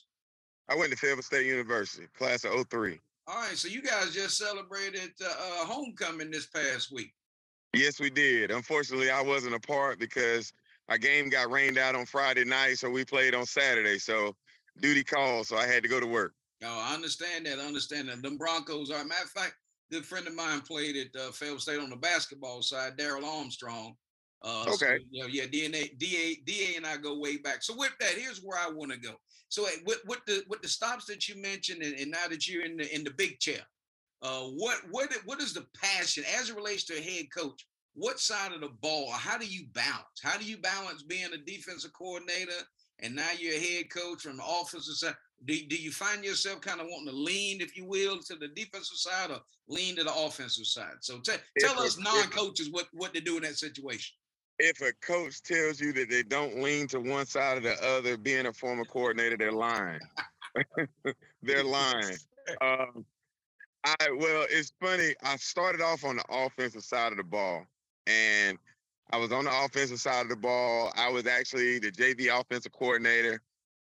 I 0.68 0.76
went 0.76 0.90
to 0.92 0.96
Fayetteville 0.96 1.22
State 1.22 1.46
University, 1.46 2.06
class 2.16 2.44
of 2.44 2.52
03. 2.68 2.98
All 3.26 3.36
right, 3.36 3.56
so 3.56 3.68
you 3.68 3.82
guys 3.82 4.14
just 4.14 4.38
celebrated 4.38 5.10
uh, 5.22 5.28
uh, 5.28 5.66
homecoming 5.66 6.30
this 6.30 6.46
past 6.46 6.92
week. 6.92 7.12
Yes, 7.74 8.00
we 8.00 8.10
did. 8.10 8.50
Unfortunately, 8.50 9.10
I 9.10 9.22
wasn't 9.22 9.54
a 9.54 9.60
part 9.60 9.98
because 9.98 10.52
our 10.88 10.98
game 10.98 11.28
got 11.28 11.50
rained 11.50 11.78
out 11.78 11.94
on 11.94 12.06
Friday 12.06 12.44
night, 12.44 12.78
so 12.78 12.90
we 12.90 13.04
played 13.04 13.34
on 13.34 13.46
Saturday. 13.46 13.98
So 13.98 14.34
duty 14.80 15.04
called, 15.04 15.46
so 15.46 15.56
I 15.56 15.66
had 15.66 15.82
to 15.82 15.88
go 15.88 16.00
to 16.00 16.06
work. 16.06 16.34
Oh, 16.62 16.86
I 16.90 16.94
understand 16.94 17.46
that. 17.46 17.58
I 17.58 17.66
understand 17.66 18.08
that. 18.08 18.22
Them 18.22 18.36
Broncos 18.36 18.90
are. 18.90 19.04
Matter 19.04 19.24
of 19.24 19.30
fact, 19.30 19.54
good 19.90 20.04
friend 20.04 20.26
of 20.26 20.34
mine 20.34 20.60
played 20.60 20.96
at 20.96 21.20
uh, 21.20 21.30
Fayetteville 21.30 21.60
State 21.60 21.80
on 21.80 21.90
the 21.90 21.96
basketball 21.96 22.62
side, 22.62 22.96
Darrell 22.96 23.24
Armstrong. 23.24 23.96
Uh, 24.42 24.64
okay. 24.68 24.76
So, 24.76 24.96
you 25.10 25.22
know, 25.22 25.28
yeah, 25.28 25.44
DNA, 25.44 25.98
DA, 25.98 26.36
DA, 26.46 26.76
and 26.76 26.86
I 26.86 26.96
go 26.96 27.18
way 27.18 27.36
back. 27.36 27.62
So 27.62 27.74
with 27.76 27.92
that, 28.00 28.12
here's 28.16 28.40
where 28.42 28.58
I 28.58 28.70
want 28.70 28.90
to 28.92 28.98
go. 28.98 29.12
So 29.48 29.66
with, 29.84 30.00
with 30.06 30.20
the 30.26 30.44
with 30.48 30.62
the 30.62 30.68
stops 30.68 31.06
that 31.06 31.28
you 31.28 31.40
mentioned, 31.40 31.82
and, 31.82 31.98
and 31.98 32.10
now 32.10 32.28
that 32.28 32.48
you're 32.48 32.64
in 32.64 32.76
the 32.76 32.94
in 32.94 33.04
the 33.04 33.10
big 33.10 33.38
chair, 33.40 33.60
uh, 34.22 34.42
what 34.42 34.78
what 34.90 35.12
what 35.24 35.42
is 35.42 35.52
the 35.52 35.66
passion 35.80 36.24
as 36.38 36.50
it 36.50 36.56
relates 36.56 36.84
to 36.84 36.96
a 36.96 37.00
head 37.00 37.26
coach? 37.36 37.66
What 37.94 38.20
side 38.20 38.52
of 38.52 38.60
the 38.60 38.70
ball? 38.80 39.10
How 39.10 39.36
do 39.36 39.46
you 39.46 39.66
balance? 39.74 40.20
How 40.22 40.38
do 40.38 40.44
you 40.44 40.56
balance 40.58 41.02
being 41.02 41.32
a 41.34 41.38
defensive 41.38 41.92
coordinator 41.92 42.52
and 43.00 43.16
now 43.16 43.28
you're 43.38 43.54
a 43.54 43.58
head 43.58 43.90
coach 43.90 44.22
from 44.22 44.36
the 44.36 44.44
offensive 44.44 44.94
side? 44.94 45.16
Do, 45.46 45.54
do 45.68 45.76
you 45.76 45.90
find 45.90 46.22
yourself 46.22 46.60
kind 46.60 46.80
of 46.80 46.86
wanting 46.88 47.08
to 47.08 47.16
lean, 47.16 47.60
if 47.60 47.76
you 47.76 47.86
will, 47.86 48.20
to 48.20 48.36
the 48.36 48.48
defensive 48.48 48.98
side 48.98 49.30
or 49.30 49.40
lean 49.68 49.96
to 49.96 50.04
the 50.04 50.14
offensive 50.14 50.66
side? 50.66 50.94
So 51.00 51.18
t- 51.18 51.32
tell 51.58 51.80
us 51.80 51.98
non-coaches 51.98 52.70
what 52.70 52.86
what 52.92 53.12
to 53.14 53.20
do 53.20 53.36
in 53.38 53.42
that 53.42 53.56
situation 53.56 54.14
if 54.60 54.82
a 54.82 54.92
coach 55.00 55.42
tells 55.42 55.80
you 55.80 55.92
that 55.94 56.10
they 56.10 56.22
don't 56.22 56.62
lean 56.62 56.86
to 56.88 57.00
one 57.00 57.24
side 57.24 57.56
or 57.56 57.60
the 57.60 57.82
other, 57.82 58.16
being 58.16 58.46
a 58.46 58.52
former 58.52 58.84
coordinator, 58.84 59.36
they're 59.36 59.50
lying. 59.50 60.00
they're 61.42 61.64
lying. 61.64 62.16
Um, 62.60 63.04
I 63.84 63.94
well, 64.18 64.46
it's 64.50 64.72
funny. 64.80 65.14
I 65.22 65.36
started 65.36 65.80
off 65.80 66.04
on 66.04 66.16
the 66.16 66.24
offensive 66.30 66.84
side 66.84 67.12
of 67.12 67.16
the 67.16 67.24
ball, 67.24 67.64
and 68.06 68.58
I 69.10 69.16
was 69.16 69.32
on 69.32 69.46
the 69.46 69.64
offensive 69.64 69.98
side 69.98 70.22
of 70.22 70.28
the 70.28 70.36
ball. 70.36 70.92
I 70.94 71.08
was 71.10 71.26
actually 71.26 71.78
the 71.78 71.90
JV 71.90 72.28
offensive 72.38 72.72
coordinator. 72.72 73.40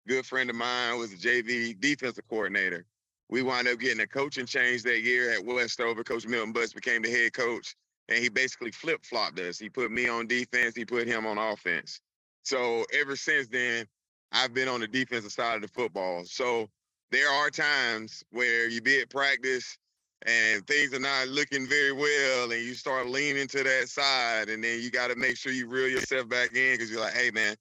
Good 0.07 0.25
friend 0.25 0.49
of 0.49 0.55
mine 0.55 0.99
was 0.99 1.09
the 1.09 1.17
JV 1.17 1.79
defensive 1.79 2.27
coordinator. 2.29 2.85
We 3.29 3.41
wound 3.41 3.67
up 3.67 3.79
getting 3.79 3.99
a 3.99 4.07
coaching 4.07 4.45
change 4.45 4.83
that 4.83 5.01
year 5.01 5.31
at 5.31 5.43
Westover. 5.43 6.03
Coach 6.03 6.27
Milton 6.27 6.53
Butts 6.53 6.71
became 6.71 7.01
the 7.01 7.09
head 7.09 7.33
coach 7.33 7.75
and 8.09 8.19
he 8.19 8.29
basically 8.29 8.71
flip 8.71 9.03
flopped 9.03 9.39
us. 9.39 9.59
He 9.59 9.69
put 9.69 9.91
me 9.91 10.07
on 10.07 10.27
defense, 10.27 10.75
he 10.75 10.85
put 10.85 11.07
him 11.07 11.25
on 11.25 11.37
offense. 11.37 11.99
So 12.43 12.85
ever 12.93 13.15
since 13.15 13.47
then, 13.47 13.85
I've 14.31 14.53
been 14.53 14.67
on 14.67 14.79
the 14.79 14.87
defensive 14.87 15.31
side 15.31 15.55
of 15.55 15.61
the 15.61 15.67
football. 15.67 16.23
So 16.25 16.69
there 17.11 17.29
are 17.29 17.49
times 17.49 18.23
where 18.31 18.67
you 18.67 18.81
be 18.81 19.01
at 19.01 19.09
practice 19.09 19.77
and 20.25 20.65
things 20.65 20.93
are 20.93 20.99
not 20.99 21.27
looking 21.27 21.67
very 21.67 21.91
well 21.91 22.51
and 22.51 22.63
you 22.63 22.73
start 22.73 23.07
leaning 23.07 23.47
to 23.47 23.63
that 23.63 23.87
side 23.87 24.49
and 24.49 24.63
then 24.63 24.81
you 24.81 24.89
got 24.89 25.09
to 25.09 25.15
make 25.15 25.37
sure 25.37 25.51
you 25.51 25.67
reel 25.67 25.87
yourself 25.87 26.27
back 26.27 26.55
in 26.55 26.73
because 26.73 26.89
you're 26.89 26.99
like 26.99 27.13
hey 27.13 27.29
man 27.31 27.55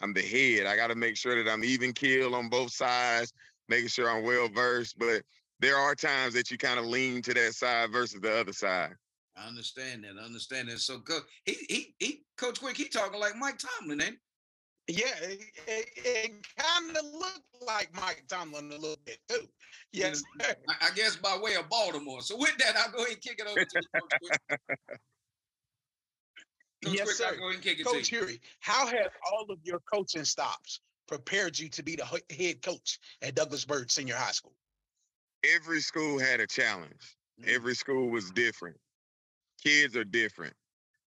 i'm 0.00 0.12
the 0.12 0.20
head 0.20 0.66
i 0.66 0.74
got 0.74 0.88
to 0.88 0.96
make 0.96 1.16
sure 1.16 1.42
that 1.42 1.50
i'm 1.50 1.62
even 1.62 1.92
keel 1.92 2.34
on 2.34 2.48
both 2.48 2.72
sides 2.72 3.32
making 3.68 3.88
sure 3.88 4.10
i'm 4.10 4.24
well 4.24 4.48
versed 4.48 4.98
but 4.98 5.22
there 5.60 5.76
are 5.76 5.94
times 5.94 6.34
that 6.34 6.50
you 6.50 6.58
kind 6.58 6.80
of 6.80 6.86
lean 6.86 7.22
to 7.22 7.32
that 7.32 7.54
side 7.54 7.92
versus 7.92 8.20
the 8.20 8.40
other 8.40 8.52
side 8.52 8.94
i 9.36 9.46
understand 9.46 10.04
that 10.04 10.20
i 10.20 10.24
understand 10.24 10.68
that 10.68 10.78
so 10.78 11.00
he 11.44 11.56
he, 11.68 11.94
he 11.98 12.22
coach 12.36 12.60
quick 12.60 12.76
he 12.76 12.88
talking 12.88 13.20
like 13.20 13.36
mike 13.36 13.58
tomlin 13.58 14.00
ain't 14.00 14.10
he? 14.12 14.16
yeah, 14.90 15.14
it, 15.22 15.40
it, 15.66 15.86
it 15.96 16.32
kind 16.58 16.96
of 16.96 17.04
looked 17.04 17.64
like 17.66 17.90
Mike 17.94 18.24
Tomlin 18.28 18.70
a 18.72 18.76
little 18.76 18.96
bit 19.04 19.18
too. 19.28 19.46
Yes, 19.92 20.22
I, 20.40 20.54
I, 20.80 20.90
guess 20.94 21.16
by 21.16 21.38
way 21.40 21.54
of 21.54 21.68
Baltimore. 21.68 22.22
So 22.22 22.36
with 22.36 22.56
that, 22.58 22.76
I'll 22.76 22.90
go 22.90 22.98
ahead 22.98 23.12
and 23.12 23.20
kick 23.20 23.40
it 23.40 23.46
over 23.46 23.64
to 23.64 23.66
you, 23.74 24.00
Coach. 24.00 24.58
Coach 26.84 26.94
yes, 26.94 27.18
sir. 27.18 27.36
Coach 27.84 28.08
Huey, 28.08 28.40
how 28.60 28.86
has 28.86 29.08
all 29.30 29.46
of 29.50 29.58
your 29.64 29.80
coaching 29.80 30.24
stops 30.24 30.80
prepared 31.06 31.58
you 31.58 31.68
to 31.68 31.82
be 31.82 31.96
the 31.96 32.06
head 32.34 32.62
coach 32.62 32.98
at 33.20 33.34
Douglas 33.34 33.66
Byrd 33.66 33.90
Senior 33.90 34.14
High 34.14 34.30
School? 34.30 34.54
Every 35.54 35.80
school 35.80 36.18
had 36.18 36.40
a 36.40 36.46
challenge. 36.46 37.16
Mm-hmm. 37.40 37.50
Every 37.54 37.74
school 37.74 38.08
was 38.08 38.30
different. 38.30 38.76
Kids 39.64 39.96
are 39.96 40.04
different. 40.04 40.54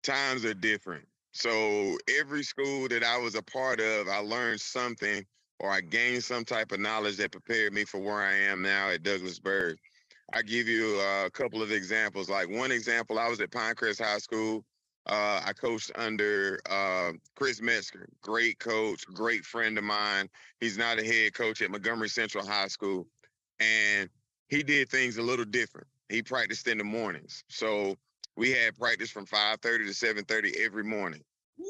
Times 0.02 0.44
are 0.44 0.54
different. 0.54 1.06
So 1.32 1.98
every 2.18 2.42
school 2.42 2.88
that 2.88 3.04
I 3.04 3.18
was 3.18 3.34
a 3.34 3.42
part 3.42 3.80
of, 3.80 4.08
I 4.08 4.18
learned 4.18 4.60
something 4.60 5.24
or 5.60 5.70
I 5.70 5.80
gained 5.80 6.24
some 6.24 6.44
type 6.44 6.72
of 6.72 6.80
knowledge 6.80 7.18
that 7.18 7.32
prepared 7.32 7.72
me 7.72 7.84
for 7.84 8.00
where 8.00 8.22
I 8.22 8.34
am 8.34 8.62
now 8.62 8.90
at 8.90 9.02
Douglas 9.02 9.38
Byrd. 9.38 9.78
I 10.32 10.42
give 10.42 10.68
you 10.68 10.98
a 11.00 11.30
couple 11.30 11.62
of 11.62 11.72
examples. 11.72 12.30
Like 12.30 12.48
one 12.48 12.72
example, 12.72 13.18
I 13.18 13.28
was 13.28 13.40
at 13.40 13.50
Pinecrest 13.50 14.02
High 14.02 14.18
School. 14.18 14.64
Uh, 15.06 15.42
I 15.44 15.52
coached 15.52 15.90
under 15.96 16.60
uh, 16.68 17.12
Chris 17.34 17.60
Metzger, 17.60 18.08
great 18.22 18.58
coach, 18.58 19.04
great 19.06 19.44
friend 19.44 19.76
of 19.78 19.84
mine. 19.84 20.28
He's 20.60 20.78
now 20.78 20.94
the 20.94 21.04
head 21.04 21.34
coach 21.34 21.62
at 21.62 21.70
Montgomery 21.70 22.08
Central 22.08 22.46
High 22.46 22.68
School, 22.68 23.06
and 23.58 24.08
he 24.48 24.62
did 24.62 24.88
things 24.88 25.16
a 25.16 25.22
little 25.22 25.46
different. 25.46 25.88
He 26.10 26.22
practiced 26.22 26.68
in 26.68 26.78
the 26.78 26.84
mornings, 26.84 27.44
so 27.48 27.96
we 28.40 28.50
had 28.52 28.74
practice 28.78 29.10
from 29.10 29.26
5:30 29.26 29.86
to 29.86 29.92
7:30 29.92 30.56
every 30.64 30.82
morning. 30.82 31.22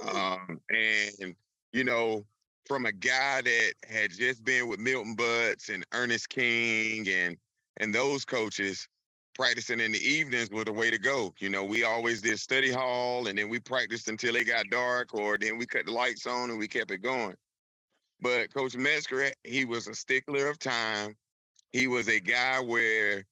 Um, 0.04 0.60
and 0.70 1.34
you 1.72 1.82
know, 1.82 2.24
from 2.64 2.86
a 2.86 2.92
guy 2.92 3.40
that 3.42 3.72
had 3.88 4.12
just 4.12 4.44
been 4.44 4.68
with 4.68 4.78
Milton 4.78 5.16
Butts 5.16 5.68
and 5.68 5.84
Ernest 5.92 6.28
King 6.28 7.08
and 7.08 7.36
and 7.78 7.92
those 7.92 8.24
coaches, 8.24 8.86
practicing 9.34 9.80
in 9.80 9.90
the 9.90 9.98
evenings 9.98 10.48
was 10.50 10.64
the 10.64 10.72
way 10.72 10.90
to 10.90 10.98
go. 10.98 11.34
You 11.40 11.48
know, 11.48 11.64
we 11.64 11.82
always 11.82 12.22
did 12.22 12.38
study 12.38 12.70
hall 12.70 13.26
and 13.26 13.36
then 13.36 13.48
we 13.48 13.58
practiced 13.58 14.06
until 14.06 14.36
it 14.36 14.46
got 14.46 14.70
dark, 14.70 15.12
or 15.12 15.36
then 15.38 15.58
we 15.58 15.66
cut 15.66 15.86
the 15.86 15.92
lights 15.92 16.24
on 16.28 16.50
and 16.50 16.58
we 16.58 16.68
kept 16.68 16.92
it 16.92 17.02
going. 17.02 17.34
But 18.20 18.54
Coach 18.54 18.76
Metzger, 18.76 19.32
he 19.42 19.64
was 19.64 19.88
a 19.88 19.94
stickler 19.94 20.46
of 20.46 20.60
time. 20.60 21.16
He 21.72 21.88
was 21.88 22.08
a 22.08 22.20
guy 22.20 22.60
where 22.60 23.24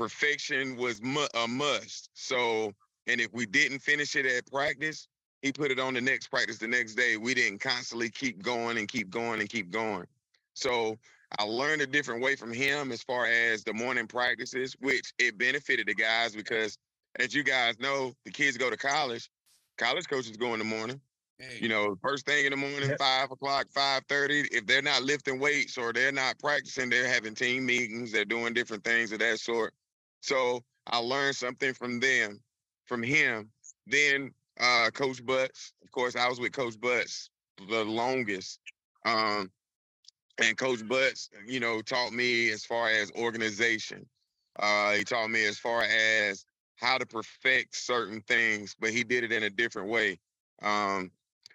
perfection 0.00 0.76
was 0.76 1.02
mu- 1.02 1.26
a 1.34 1.46
must. 1.46 2.08
So, 2.14 2.72
and 3.06 3.20
if 3.20 3.32
we 3.34 3.44
didn't 3.44 3.80
finish 3.80 4.16
it 4.16 4.24
at 4.24 4.50
practice, 4.50 5.08
he 5.42 5.52
put 5.52 5.70
it 5.70 5.78
on 5.78 5.92
the 5.92 6.00
next 6.00 6.28
practice 6.28 6.56
the 6.56 6.68
next 6.68 6.94
day. 6.94 7.18
We 7.18 7.34
didn't 7.34 7.60
constantly 7.60 8.08
keep 8.08 8.42
going 8.42 8.78
and 8.78 8.88
keep 8.88 9.10
going 9.10 9.40
and 9.40 9.48
keep 9.48 9.70
going. 9.70 10.06
So 10.54 10.98
I 11.38 11.44
learned 11.44 11.82
a 11.82 11.86
different 11.86 12.22
way 12.22 12.34
from 12.34 12.52
him 12.52 12.92
as 12.92 13.02
far 13.02 13.26
as 13.26 13.62
the 13.62 13.74
morning 13.74 14.06
practices, 14.06 14.74
which 14.80 15.12
it 15.18 15.36
benefited 15.36 15.86
the 15.86 15.94
guys 15.94 16.34
because, 16.34 16.78
as 17.18 17.34
you 17.34 17.42
guys 17.42 17.78
know, 17.78 18.14
the 18.24 18.30
kids 18.30 18.56
go 18.56 18.70
to 18.70 18.76
college. 18.76 19.28
College 19.76 20.08
coaches 20.08 20.36
go 20.36 20.54
in 20.54 20.58
the 20.58 20.64
morning. 20.64 21.00
Hey. 21.38 21.58
You 21.60 21.68
know, 21.68 21.96
first 22.02 22.26
thing 22.26 22.44
in 22.44 22.50
the 22.50 22.56
morning, 22.56 22.94
five 22.98 23.30
o'clock, 23.30 23.66
five 23.74 24.02
thirty. 24.08 24.40
If 24.52 24.66
they're 24.66 24.82
not 24.82 25.02
lifting 25.02 25.38
weights 25.38 25.78
or 25.78 25.92
they're 25.92 26.12
not 26.12 26.38
practicing, 26.38 26.90
they're 26.90 27.08
having 27.08 27.34
team 27.34 27.64
meetings. 27.64 28.12
They're 28.12 28.26
doing 28.26 28.52
different 28.52 28.84
things 28.84 29.12
of 29.12 29.20
that 29.20 29.40
sort. 29.40 29.72
So 30.20 30.62
I 30.86 30.98
learned 30.98 31.36
something 31.36 31.74
from 31.74 32.00
them, 32.00 32.40
from 32.86 33.02
him. 33.02 33.50
Then 33.86 34.32
uh, 34.58 34.90
Coach 34.92 35.24
Butts, 35.24 35.72
of 35.82 35.90
course, 35.90 36.16
I 36.16 36.28
was 36.28 36.40
with 36.40 36.52
Coach 36.52 36.80
Butts 36.80 37.30
the 37.68 37.84
longest. 37.84 38.60
Um, 39.04 39.50
and 40.42 40.56
Coach 40.56 40.86
Butts, 40.86 41.30
you 41.46 41.60
know, 41.60 41.82
taught 41.82 42.12
me 42.12 42.50
as 42.50 42.64
far 42.64 42.88
as 42.88 43.10
organization. 43.12 44.06
Uh, 44.58 44.92
he 44.92 45.04
taught 45.04 45.28
me 45.28 45.44
as 45.46 45.58
far 45.58 45.82
as 45.82 46.44
how 46.76 46.98
to 46.98 47.06
perfect 47.06 47.76
certain 47.76 48.22
things, 48.22 48.74
but 48.78 48.90
he 48.90 49.04
did 49.04 49.24
it 49.24 49.32
in 49.32 49.42
a 49.42 49.50
different 49.50 49.88
way. 49.88 50.18
Um, 50.62 51.10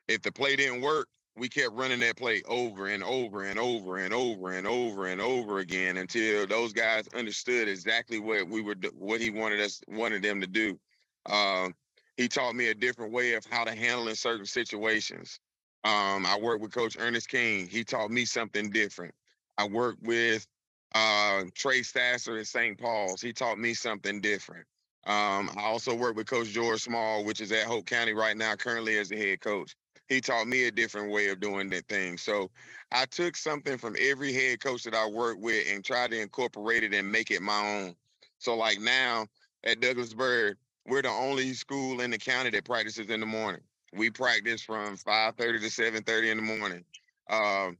if 0.08 0.22
the 0.22 0.32
play 0.32 0.56
didn't 0.56 0.82
work, 0.82 1.08
we 1.38 1.50
kept 1.50 1.74
running 1.74 2.00
that 2.00 2.16
play 2.16 2.42
over 2.48 2.88
and 2.88 3.04
over 3.04 3.44
and 3.44 3.60
over 3.60 3.98
and 3.98 4.14
over 4.14 4.52
and 4.54 4.66
over 4.66 5.08
and 5.08 5.22
over 5.22 5.60
again 5.60 5.98
until 5.98 6.48
those 6.48 6.72
guys 6.72 7.08
understood 7.14 7.68
exactly 7.68 8.20
what 8.20 8.48
we 8.48 8.62
were 8.62 8.76
what 8.98 9.20
he 9.20 9.30
wanted 9.30 9.60
us 9.60 9.82
wanted 9.88 10.24
them 10.24 10.40
to 10.42 10.48
do. 10.48 10.80
Um, 11.26 11.76
he 12.16 12.30
taught 12.30 12.56
me 12.56 12.70
a 12.70 12.74
different 12.74 13.12
way 13.12 13.34
of 13.34 13.46
how 13.50 13.66
to 13.66 13.76
handle 13.76 14.08
in 14.08 14.16
certain 14.16 14.46
situations. 14.46 15.40
Um, 15.84 16.26
I 16.26 16.38
worked 16.42 16.62
with 16.62 16.74
Coach 16.74 16.96
Ernest 16.98 17.30
King. 17.30 17.68
He 17.68 17.84
taught 17.84 18.10
me 18.10 18.24
something 18.26 18.70
different. 18.70 19.14
I 19.58 19.68
worked 19.68 20.02
with 20.04 20.48
uh, 20.96 21.44
Trey 21.54 21.82
Stasser 21.82 22.40
at 22.40 22.48
St. 22.48 22.80
Paul's. 22.80 23.22
He 23.22 23.34
taught 23.34 23.60
me 23.60 23.74
something 23.74 24.22
different. 24.22 24.66
Um, 25.06 25.52
I 25.58 25.64
also 25.64 25.94
worked 25.94 26.16
with 26.16 26.28
Coach 26.28 26.48
George 26.48 26.82
Small, 26.82 27.24
which 27.26 27.42
is 27.42 27.52
at 27.52 27.66
Hoke 27.66 27.86
County 27.86 28.14
right 28.14 28.36
now, 28.36 28.56
currently 28.56 28.98
as 28.98 29.10
the 29.10 29.18
head 29.18 29.42
coach 29.42 29.76
he 30.10 30.22
taught 30.22 30.48
me 30.48 30.66
a 30.66 30.72
different 30.72 31.12
way 31.12 31.30
of 31.30 31.40
doing 31.40 31.70
that 31.70 31.88
thing. 31.88 32.18
So 32.18 32.52
I 32.92 33.06
took 33.06 33.36
something 33.36 33.78
from 33.78 33.96
every 34.00 34.34
head 34.34 34.60
coach 34.60 34.84
that 34.84 34.94
I 34.94 35.08
worked 35.08 35.42
with 35.42 35.66
and 35.70 35.84
tried 35.84 36.12
to 36.12 36.22
incorporate 36.22 36.84
it 36.84 36.94
and 36.94 37.12
make 37.12 37.32
it 37.32 37.42
my 37.42 37.60
own. 37.60 37.96
So 38.38 38.56
like 38.56 38.80
now 38.80 39.28
at 39.64 39.80
Douglas 39.80 40.14
Byrd, 40.14 40.58
we're 40.86 41.02
the 41.02 41.10
only 41.10 41.54
school 41.54 42.02
in 42.02 42.12
the 42.12 42.18
county 42.18 42.52
that 42.52 42.66
practices 42.66 43.10
in 43.10 43.20
the 43.20 43.26
morning. 43.26 43.62
We 43.94 44.12
practice 44.12 44.62
from 44.62 44.98
5:30 44.98 45.62
to 45.62 45.70
7:30 45.70 46.30
in 46.30 46.38
the 46.38 46.44
morning. 46.44 46.86
Um, 47.30 47.78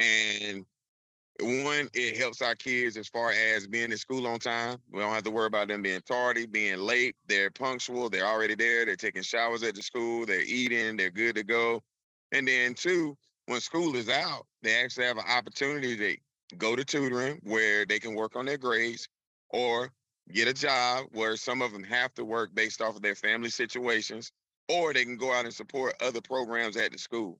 and 0.00 0.66
one, 1.40 1.88
it 1.94 2.16
helps 2.16 2.42
our 2.42 2.54
kids 2.54 2.96
as 2.96 3.08
far 3.08 3.30
as 3.30 3.66
being 3.66 3.92
at 3.92 3.98
school 3.98 4.26
on 4.26 4.38
time. 4.38 4.78
We 4.90 5.00
don't 5.00 5.12
have 5.12 5.22
to 5.24 5.30
worry 5.30 5.46
about 5.46 5.68
them 5.68 5.82
being 5.82 6.00
tardy, 6.00 6.46
being 6.46 6.78
late. 6.78 7.14
They're 7.26 7.50
punctual. 7.50 8.10
They're 8.10 8.26
already 8.26 8.54
there. 8.54 8.84
They're 8.84 8.96
taking 8.96 9.22
showers 9.22 9.62
at 9.62 9.74
the 9.74 9.82
school. 9.82 10.26
They're 10.26 10.42
eating. 10.42 10.96
They're 10.96 11.10
good 11.10 11.36
to 11.36 11.44
go. 11.44 11.82
And 12.32 12.46
then 12.46 12.74
two, 12.74 13.16
when 13.46 13.60
school 13.60 13.94
is 13.96 14.08
out, 14.08 14.46
they 14.62 14.82
actually 14.82 15.06
have 15.06 15.16
an 15.16 15.24
opportunity 15.28 15.96
to 15.96 16.56
go 16.56 16.76
to 16.76 16.84
tutoring 16.84 17.40
where 17.44 17.86
they 17.86 17.98
can 17.98 18.14
work 18.14 18.36
on 18.36 18.46
their 18.46 18.58
grades 18.58 19.08
or 19.50 19.90
get 20.32 20.48
a 20.48 20.52
job 20.52 21.06
where 21.12 21.36
some 21.36 21.62
of 21.62 21.72
them 21.72 21.84
have 21.84 22.12
to 22.14 22.24
work 22.24 22.54
based 22.54 22.82
off 22.82 22.96
of 22.96 23.02
their 23.02 23.14
family 23.14 23.50
situations, 23.50 24.32
or 24.68 24.92
they 24.92 25.04
can 25.04 25.16
go 25.16 25.32
out 25.32 25.44
and 25.44 25.54
support 25.54 25.94
other 26.02 26.20
programs 26.20 26.76
at 26.76 26.92
the 26.92 26.98
school. 26.98 27.38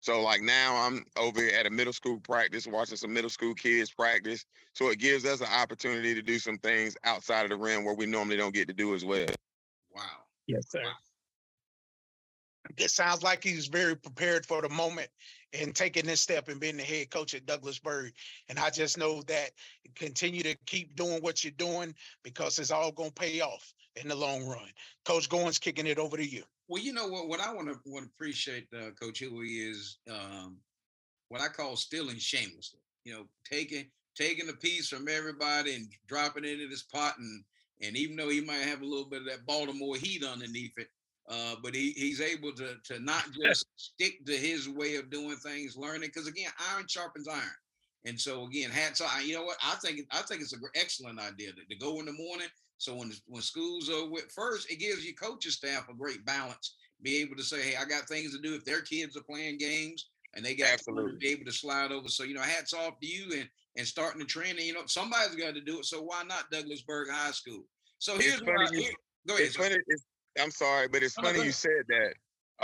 So 0.00 0.22
like 0.22 0.42
now 0.42 0.76
I'm 0.76 1.04
over 1.16 1.40
at 1.40 1.66
a 1.66 1.70
middle 1.70 1.92
school 1.92 2.20
practice, 2.20 2.66
watching 2.66 2.96
some 2.96 3.12
middle 3.12 3.30
school 3.30 3.54
kids 3.54 3.90
practice. 3.90 4.44
So 4.74 4.90
it 4.90 4.98
gives 4.98 5.24
us 5.24 5.40
an 5.40 5.48
opportunity 5.52 6.14
to 6.14 6.22
do 6.22 6.38
some 6.38 6.58
things 6.58 6.96
outside 7.04 7.44
of 7.44 7.50
the 7.50 7.56
rim 7.56 7.84
where 7.84 7.94
we 7.94 8.06
normally 8.06 8.36
don't 8.36 8.54
get 8.54 8.68
to 8.68 8.74
do 8.74 8.94
as 8.94 9.04
well. 9.04 9.26
Wow. 9.94 10.02
Yes, 10.46 10.70
sir. 10.70 10.82
Wow. 10.84 10.92
It 12.76 12.90
sounds 12.90 13.22
like 13.22 13.42
he's 13.42 13.66
very 13.66 13.96
prepared 13.96 14.44
for 14.44 14.60
the 14.62 14.68
moment 14.68 15.08
and 15.52 15.74
taking 15.74 16.04
this 16.04 16.20
step 16.20 16.48
and 16.48 16.60
being 16.60 16.76
the 16.76 16.82
head 16.82 17.10
coach 17.10 17.34
at 17.34 17.46
Douglas 17.46 17.78
Byrd. 17.78 18.12
And 18.48 18.58
I 18.58 18.70
just 18.70 18.98
know 18.98 19.22
that 19.22 19.50
continue 19.94 20.42
to 20.42 20.54
keep 20.66 20.94
doing 20.94 21.22
what 21.22 21.42
you're 21.42 21.52
doing 21.52 21.94
because 22.22 22.58
it's 22.58 22.70
all 22.70 22.92
going 22.92 23.10
to 23.10 23.14
pay 23.14 23.40
off 23.40 23.72
in 23.96 24.08
the 24.08 24.14
long 24.14 24.46
run. 24.46 24.68
Coach 25.04 25.28
Goins 25.28 25.60
kicking 25.60 25.86
it 25.86 25.98
over 25.98 26.16
to 26.16 26.26
you. 26.26 26.44
Well, 26.68 26.82
you 26.82 26.92
know 26.92 27.08
what? 27.08 27.28
What 27.28 27.40
I 27.40 27.52
want 27.52 27.68
to 27.68 27.78
want 27.86 28.04
to 28.04 28.10
appreciate, 28.14 28.66
uh, 28.74 28.90
Coach 29.00 29.20
Huey, 29.20 29.48
is 29.48 29.98
um, 30.10 30.58
what 31.28 31.40
I 31.40 31.48
call 31.48 31.76
stealing 31.76 32.18
shamelessly. 32.18 32.80
You 33.04 33.14
know, 33.14 33.24
taking 33.50 33.86
taking 34.14 34.48
a 34.50 34.52
piece 34.52 34.88
from 34.88 35.08
everybody 35.08 35.74
and 35.74 35.88
dropping 36.06 36.44
it 36.44 36.60
in 36.60 36.70
his 36.70 36.82
pot, 36.82 37.14
and 37.18 37.42
and 37.80 37.96
even 37.96 38.16
though 38.16 38.28
he 38.28 38.42
might 38.42 38.64
have 38.64 38.82
a 38.82 38.86
little 38.86 39.08
bit 39.08 39.22
of 39.22 39.26
that 39.28 39.46
Baltimore 39.46 39.96
heat 39.96 40.24
underneath 40.24 40.76
it, 40.76 40.88
uh, 41.28 41.54
but 41.62 41.74
he 41.74 41.92
he's 41.92 42.20
able 42.20 42.52
to 42.52 42.74
to 42.84 43.00
not 43.00 43.24
just 43.44 43.66
stick 43.76 44.24
to 44.26 44.36
his 44.36 44.68
way 44.68 44.96
of 44.96 45.10
doing 45.10 45.36
things, 45.36 45.76
learning. 45.76 46.10
Because 46.12 46.28
again, 46.28 46.50
iron 46.72 46.86
sharpens 46.86 47.28
iron. 47.28 47.42
And 48.04 48.20
so 48.20 48.46
again, 48.46 48.70
hats 48.70 49.00
off. 49.00 49.26
You 49.26 49.34
know 49.34 49.44
what? 49.44 49.58
I 49.64 49.74
think 49.76 50.00
I 50.10 50.22
think 50.22 50.42
it's 50.42 50.52
an 50.52 50.62
excellent 50.74 51.18
idea 51.18 51.52
to, 51.52 51.64
to 51.68 51.76
go 51.76 51.98
in 52.00 52.06
the 52.06 52.12
morning, 52.12 52.48
so 52.78 52.94
when 52.94 53.12
when 53.26 53.42
schools 53.42 53.90
are 53.90 54.08
with 54.08 54.30
first, 54.30 54.70
it 54.70 54.76
gives 54.76 55.04
your 55.04 55.14
coaching 55.14 55.52
staff 55.52 55.88
a 55.88 55.94
great 55.94 56.24
balance. 56.24 56.76
Be 57.02 57.18
able 57.18 57.36
to 57.36 57.44
say, 57.44 57.62
hey, 57.62 57.76
I 57.76 57.84
got 57.84 58.08
things 58.08 58.34
to 58.34 58.42
do. 58.42 58.54
If 58.54 58.64
their 58.64 58.80
kids 58.80 59.16
are 59.16 59.22
playing 59.22 59.58
games, 59.58 60.06
and 60.34 60.44
they 60.44 60.54
got 60.54 60.78
to 60.78 61.16
be 61.18 61.28
able 61.28 61.44
to 61.44 61.52
slide 61.52 61.92
over. 61.92 62.08
So 62.08 62.24
you 62.24 62.34
know, 62.34 62.42
hats 62.42 62.72
off 62.72 62.98
to 63.00 63.06
you 63.06 63.32
and 63.38 63.48
and 63.76 63.86
starting 63.86 64.20
the 64.20 64.26
training. 64.26 64.66
You 64.66 64.74
know, 64.74 64.82
somebody's 64.86 65.34
got 65.34 65.54
to 65.54 65.60
do 65.60 65.80
it. 65.80 65.84
So 65.84 66.02
why 66.02 66.22
not 66.24 66.50
Douglas 66.50 66.82
Byrd 66.82 67.08
High 67.10 67.32
School? 67.32 67.64
So 67.98 68.16
here's 68.16 68.42
what 68.42 68.60
I, 68.60 68.74
here, 68.74 68.92
go 69.26 69.34
ahead. 69.34 69.46
It's 69.46 69.56
funny, 69.56 69.76
it's, 69.88 70.04
I'm 70.40 70.50
sorry, 70.50 70.88
but 70.88 71.02
it's 71.02 71.14
funny 71.14 71.42
you 71.42 71.52
said 71.52 71.82
that. 71.88 72.14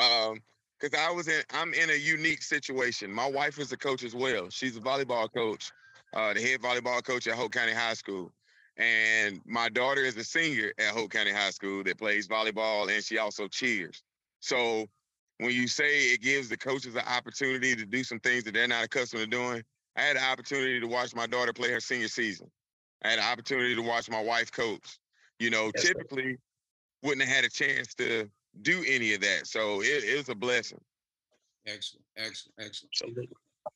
Um, 0.00 0.38
because 0.80 0.98
I 0.98 1.10
was 1.10 1.28
in, 1.28 1.42
I'm 1.52 1.72
in 1.72 1.90
a 1.90 1.94
unique 1.94 2.42
situation. 2.42 3.10
My 3.10 3.28
wife 3.28 3.58
is 3.58 3.72
a 3.72 3.76
coach 3.76 4.02
as 4.02 4.14
well. 4.14 4.50
She's 4.50 4.76
a 4.76 4.80
volleyball 4.80 5.32
coach, 5.32 5.70
uh, 6.14 6.34
the 6.34 6.40
head 6.40 6.60
volleyball 6.60 7.02
coach 7.02 7.26
at 7.26 7.34
Hoke 7.34 7.52
County 7.52 7.72
High 7.72 7.94
School. 7.94 8.32
And 8.76 9.40
my 9.46 9.68
daughter 9.68 10.00
is 10.02 10.16
a 10.16 10.24
senior 10.24 10.72
at 10.78 10.94
Hoke 10.94 11.12
County 11.12 11.30
High 11.30 11.50
School 11.50 11.84
that 11.84 11.98
plays 11.98 12.26
volleyball 12.26 12.92
and 12.92 13.04
she 13.04 13.18
also 13.18 13.46
cheers. 13.46 14.02
So 14.40 14.86
when 15.38 15.52
you 15.52 15.68
say 15.68 16.06
it 16.06 16.22
gives 16.22 16.48
the 16.48 16.56
coaches 16.56 16.94
an 16.94 17.02
opportunity 17.06 17.76
to 17.76 17.86
do 17.86 18.02
some 18.02 18.18
things 18.20 18.44
that 18.44 18.54
they're 18.54 18.68
not 18.68 18.84
accustomed 18.84 19.22
to 19.22 19.28
doing, 19.28 19.62
I 19.96 20.02
had 20.02 20.16
the 20.16 20.24
opportunity 20.24 20.80
to 20.80 20.86
watch 20.86 21.14
my 21.14 21.26
daughter 21.26 21.52
play 21.52 21.70
her 21.70 21.80
senior 21.80 22.08
season. 22.08 22.50
I 23.04 23.10
had 23.10 23.18
the 23.20 23.24
opportunity 23.24 23.76
to 23.76 23.82
watch 23.82 24.10
my 24.10 24.22
wife 24.22 24.50
coach. 24.50 24.98
You 25.38 25.50
know, 25.50 25.70
yes, 25.76 25.84
typically 25.84 26.32
sir. 26.32 26.38
wouldn't 27.02 27.26
have 27.26 27.36
had 27.36 27.44
a 27.44 27.50
chance 27.50 27.94
to 27.94 28.28
do 28.62 28.84
any 28.88 29.14
of 29.14 29.20
that. 29.20 29.46
So 29.46 29.82
it, 29.82 30.04
it 30.04 30.16
was 30.16 30.28
a 30.28 30.34
blessing. 30.34 30.80
Excellent, 31.66 32.04
excellent, 32.16 32.54
excellent. 32.58 32.90
Absolutely. 32.92 33.28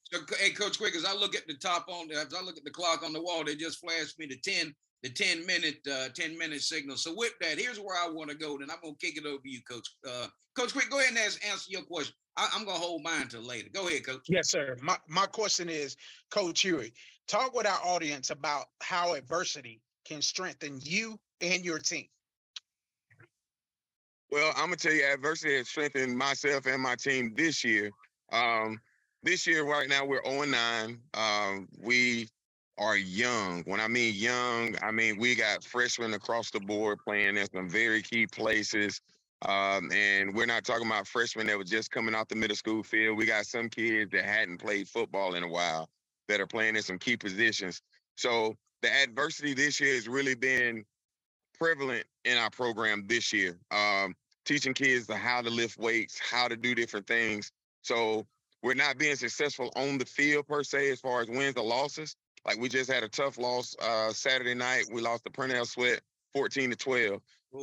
So, 0.05 0.19
hey, 0.39 0.51
Coach 0.51 0.79
Quick, 0.79 0.95
as 0.95 1.05
I 1.05 1.15
look 1.15 1.35
at 1.35 1.47
the 1.47 1.55
top 1.55 1.87
on, 1.89 2.11
as 2.11 2.35
I 2.35 2.43
look 2.43 2.57
at 2.57 2.65
the 2.65 2.71
clock 2.71 3.03
on 3.03 3.13
the 3.13 3.23
wall, 3.23 3.45
they 3.45 3.55
just 3.55 3.79
flashed 3.79 4.19
me 4.19 4.27
the 4.27 4.37
10, 4.37 4.75
the 5.03 5.09
10 5.09 5.47
minute, 5.47 5.79
uh, 5.91 6.09
10 6.15 6.37
minute 6.37 6.61
signal. 6.61 6.97
So 6.97 7.15
with 7.17 7.33
that, 7.41 7.59
here's 7.59 7.79
where 7.79 7.97
I 7.97 8.09
want 8.11 8.31
to 8.31 8.37
go. 8.37 8.59
Then 8.59 8.71
I'm 8.71 8.81
going 8.83 8.97
to 8.97 9.07
kick 9.07 9.17
it 9.17 9.27
over 9.27 9.43
to 9.43 9.49
you, 9.49 9.61
Coach. 9.63 9.89
Uh, 10.07 10.27
Coach 10.57 10.73
Quick, 10.73 10.91
go 10.91 10.99
ahead 10.99 11.11
and 11.11 11.19
ask, 11.19 11.45
answer 11.47 11.67
your 11.69 11.83
question. 11.83 12.15
I, 12.37 12.49
am 12.55 12.65
going 12.65 12.77
to 12.77 12.83
hold 12.83 13.03
mine 13.03 13.29
till 13.29 13.43
later. 13.43 13.69
Go 13.73 13.89
ahead, 13.89 14.07
Coach. 14.07 14.23
Yes, 14.29 14.51
sir. 14.51 14.77
My, 14.83 14.97
my 15.09 15.27
question 15.27 15.69
is, 15.69 15.97
Coach 16.31 16.63
Huey, 16.63 16.93
talk 17.29 17.55
with 17.55 17.67
our 17.67 17.81
audience 17.85 18.31
about 18.31 18.67
how 18.81 19.15
adversity 19.15 19.81
can 20.05 20.23
strengthen 20.23 20.81
you 20.83 21.19
and 21.41 21.65
your 21.65 21.79
team. 21.79 22.07
Well, 24.31 24.53
I'm 24.57 24.67
gonna 24.67 24.77
tell 24.77 24.93
you, 24.93 25.07
adversity 25.07 25.57
has 25.57 25.69
strengthened 25.69 26.17
myself 26.17 26.67
and 26.67 26.83
my 26.83 26.97
team 26.97 27.33
this 27.35 27.65
year. 27.65 27.91
Um, 28.31 28.79
this 29.23 29.47
year, 29.47 29.65
right 29.65 29.89
now, 29.89 30.05
we're 30.05 30.23
0 30.23 30.45
9. 30.45 30.99
Um, 31.15 31.69
we 31.79 32.29
are 32.79 32.97
young. 32.97 33.63
When 33.65 33.81
I 33.81 33.89
mean 33.89 34.15
young, 34.15 34.77
I 34.83 34.91
mean 34.91 35.19
we 35.19 35.35
got 35.35 35.65
freshmen 35.65 36.15
across 36.15 36.51
the 36.51 36.61
board 36.61 36.99
playing 37.05 37.37
in 37.37 37.47
some 37.53 37.69
very 37.69 38.03
key 38.03 38.27
places. 38.27 39.01
Um, 39.47 39.91
and 39.93 40.35
we're 40.35 40.47
not 40.47 40.65
talking 40.65 40.87
about 40.87 41.07
freshmen 41.07 41.47
that 41.47 41.57
were 41.57 41.65
just 41.65 41.91
coming 41.91 42.15
out 42.15 42.29
the 42.29 42.35
middle 42.35 42.57
school 42.57 42.83
field. 42.83 43.17
We 43.17 43.27
got 43.27 43.47
some 43.47 43.69
kids 43.69 44.11
that 44.13 44.25
hadn't 44.25 44.59
played 44.59 44.89
football 44.89 45.35
in 45.35 45.45
a 45.45 45.49
while 45.49 45.89
that 46.29 46.41
are 46.41 46.47
playing 46.47 46.77
in 46.77 46.83
some 46.83 46.99
key 46.99 47.17
positions. 47.17 47.81
So 48.17 48.55
the 48.83 48.93
adversity 48.93 49.55
this 49.55 49.81
year 49.81 49.95
has 49.95 50.09
really 50.09 50.35
been 50.35 50.85
prevalent 51.59 52.05
in 52.25 52.37
our 52.37 52.51
program 52.51 53.05
this 53.07 53.33
year. 53.33 53.59
Um, 53.71 54.15
teaching 54.45 54.75
kids 54.75 55.13
how 55.13 55.43
to 55.43 55.51
lift 55.51 55.79
weights, 55.79 56.19
how 56.19 56.49
to 56.49 56.57
do 56.57 56.75
different 56.75 57.07
things. 57.07 57.53
So 57.83 58.27
we're 58.63 58.75
not 58.75 58.99
being 58.99 59.17
successful 59.17 59.71
on 59.77 59.99
the 59.99 60.05
field 60.05 60.47
per 60.49 60.63
se 60.65 60.91
as 60.91 61.01
far 61.01 61.21
as 61.21 61.29
wins 61.29 61.57
or 61.57 61.65
losses. 61.65 62.17
Like 62.49 62.59
we 62.59 62.71
just 62.71 62.91
had 62.91 63.03
a 63.03 63.09
tough 63.11 63.37
loss 63.37 63.77
uh, 63.79 64.11
Saturday 64.11 64.55
night. 64.55 64.85
We 64.91 65.03
lost 65.03 65.25
to 65.25 65.31
Purnell 65.31 65.67
Swett 65.67 66.01
14 66.33 66.71
to 66.71 66.77
12. 66.77 67.21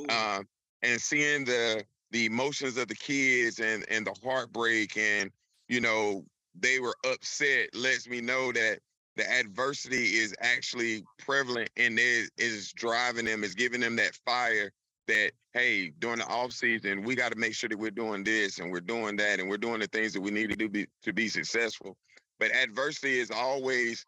Um, 0.09 0.47
and 0.83 1.01
seeing 1.01 1.43
the 1.43 1.83
the 2.11 2.25
emotions 2.25 2.77
of 2.77 2.87
the 2.87 2.95
kids 2.95 3.59
and 3.59 3.83
and 3.89 4.05
the 4.05 4.13
heartbreak 4.23 4.95
and 4.95 5.31
you 5.67 5.81
know 5.81 6.23
they 6.59 6.79
were 6.79 6.95
upset 7.03 7.69
lets 7.73 8.07
me 8.07 8.21
know 8.21 8.51
that 8.51 8.77
the 9.15 9.27
adversity 9.27 10.17
is 10.17 10.35
actually 10.39 11.03
prevalent 11.17 11.69
and 11.77 11.97
it 11.97 12.29
is 12.37 12.71
driving 12.73 13.25
them, 13.25 13.43
is 13.43 13.55
giving 13.55 13.81
them 13.81 13.95
that 13.95 14.13
fire 14.23 14.71
that 15.07 15.31
hey, 15.53 15.91
during 15.97 16.19
the 16.19 16.27
off 16.27 16.51
season, 16.51 17.01
we 17.01 17.15
got 17.15 17.31
to 17.31 17.37
make 17.39 17.55
sure 17.55 17.69
that 17.69 17.79
we're 17.79 17.89
doing 17.89 18.23
this 18.23 18.59
and 18.59 18.71
we're 18.71 18.81
doing 18.81 19.15
that 19.15 19.39
and 19.39 19.49
we're 19.49 19.57
doing 19.57 19.79
the 19.79 19.87
things 19.87 20.13
that 20.13 20.21
we 20.21 20.29
need 20.29 20.49
to 20.51 20.55
do 20.55 20.69
be, 20.69 20.85
to 21.01 21.11
be 21.11 21.27
successful. 21.27 21.97
But 22.39 22.53
adversity 22.53 23.19
is 23.19 23.31
always, 23.31 24.05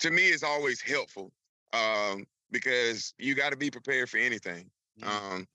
to 0.00 0.10
me, 0.10 0.28
is 0.28 0.42
always 0.42 0.80
helpful 0.80 1.30
um, 1.72 2.26
because 2.50 3.14
you 3.18 3.34
got 3.34 3.50
to 3.50 3.56
be 3.56 3.70
prepared 3.70 4.08
for 4.08 4.18
anything. 4.18 4.70
Mm-hmm. 5.00 5.34
Um, 5.34 5.46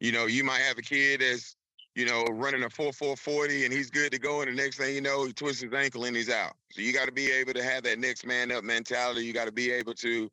you 0.00 0.12
know, 0.12 0.26
you 0.26 0.44
might 0.44 0.60
have 0.60 0.78
a 0.78 0.82
kid 0.82 1.20
that's 1.20 1.56
you 1.94 2.06
know, 2.06 2.24
running 2.24 2.62
a 2.62 2.70
4 2.70 2.92
4 2.92 3.16
40 3.16 3.64
and 3.64 3.72
he's 3.72 3.90
good 3.90 4.12
to 4.12 4.18
go. 4.18 4.42
And 4.42 4.50
the 4.50 4.54
next 4.54 4.76
thing 4.76 4.94
you 4.94 5.00
know, 5.00 5.24
he 5.24 5.32
twists 5.32 5.62
his 5.62 5.72
ankle 5.72 6.04
and 6.04 6.14
he's 6.14 6.30
out. 6.30 6.52
So 6.70 6.82
you 6.82 6.92
got 6.92 7.06
to 7.06 7.12
be 7.12 7.30
able 7.32 7.52
to 7.54 7.62
have 7.62 7.82
that 7.82 7.98
next 7.98 8.24
man 8.24 8.52
up 8.52 8.64
mentality. 8.64 9.24
You 9.24 9.32
got 9.32 9.46
to 9.46 9.52
be 9.52 9.72
able 9.72 9.94
to 9.94 10.30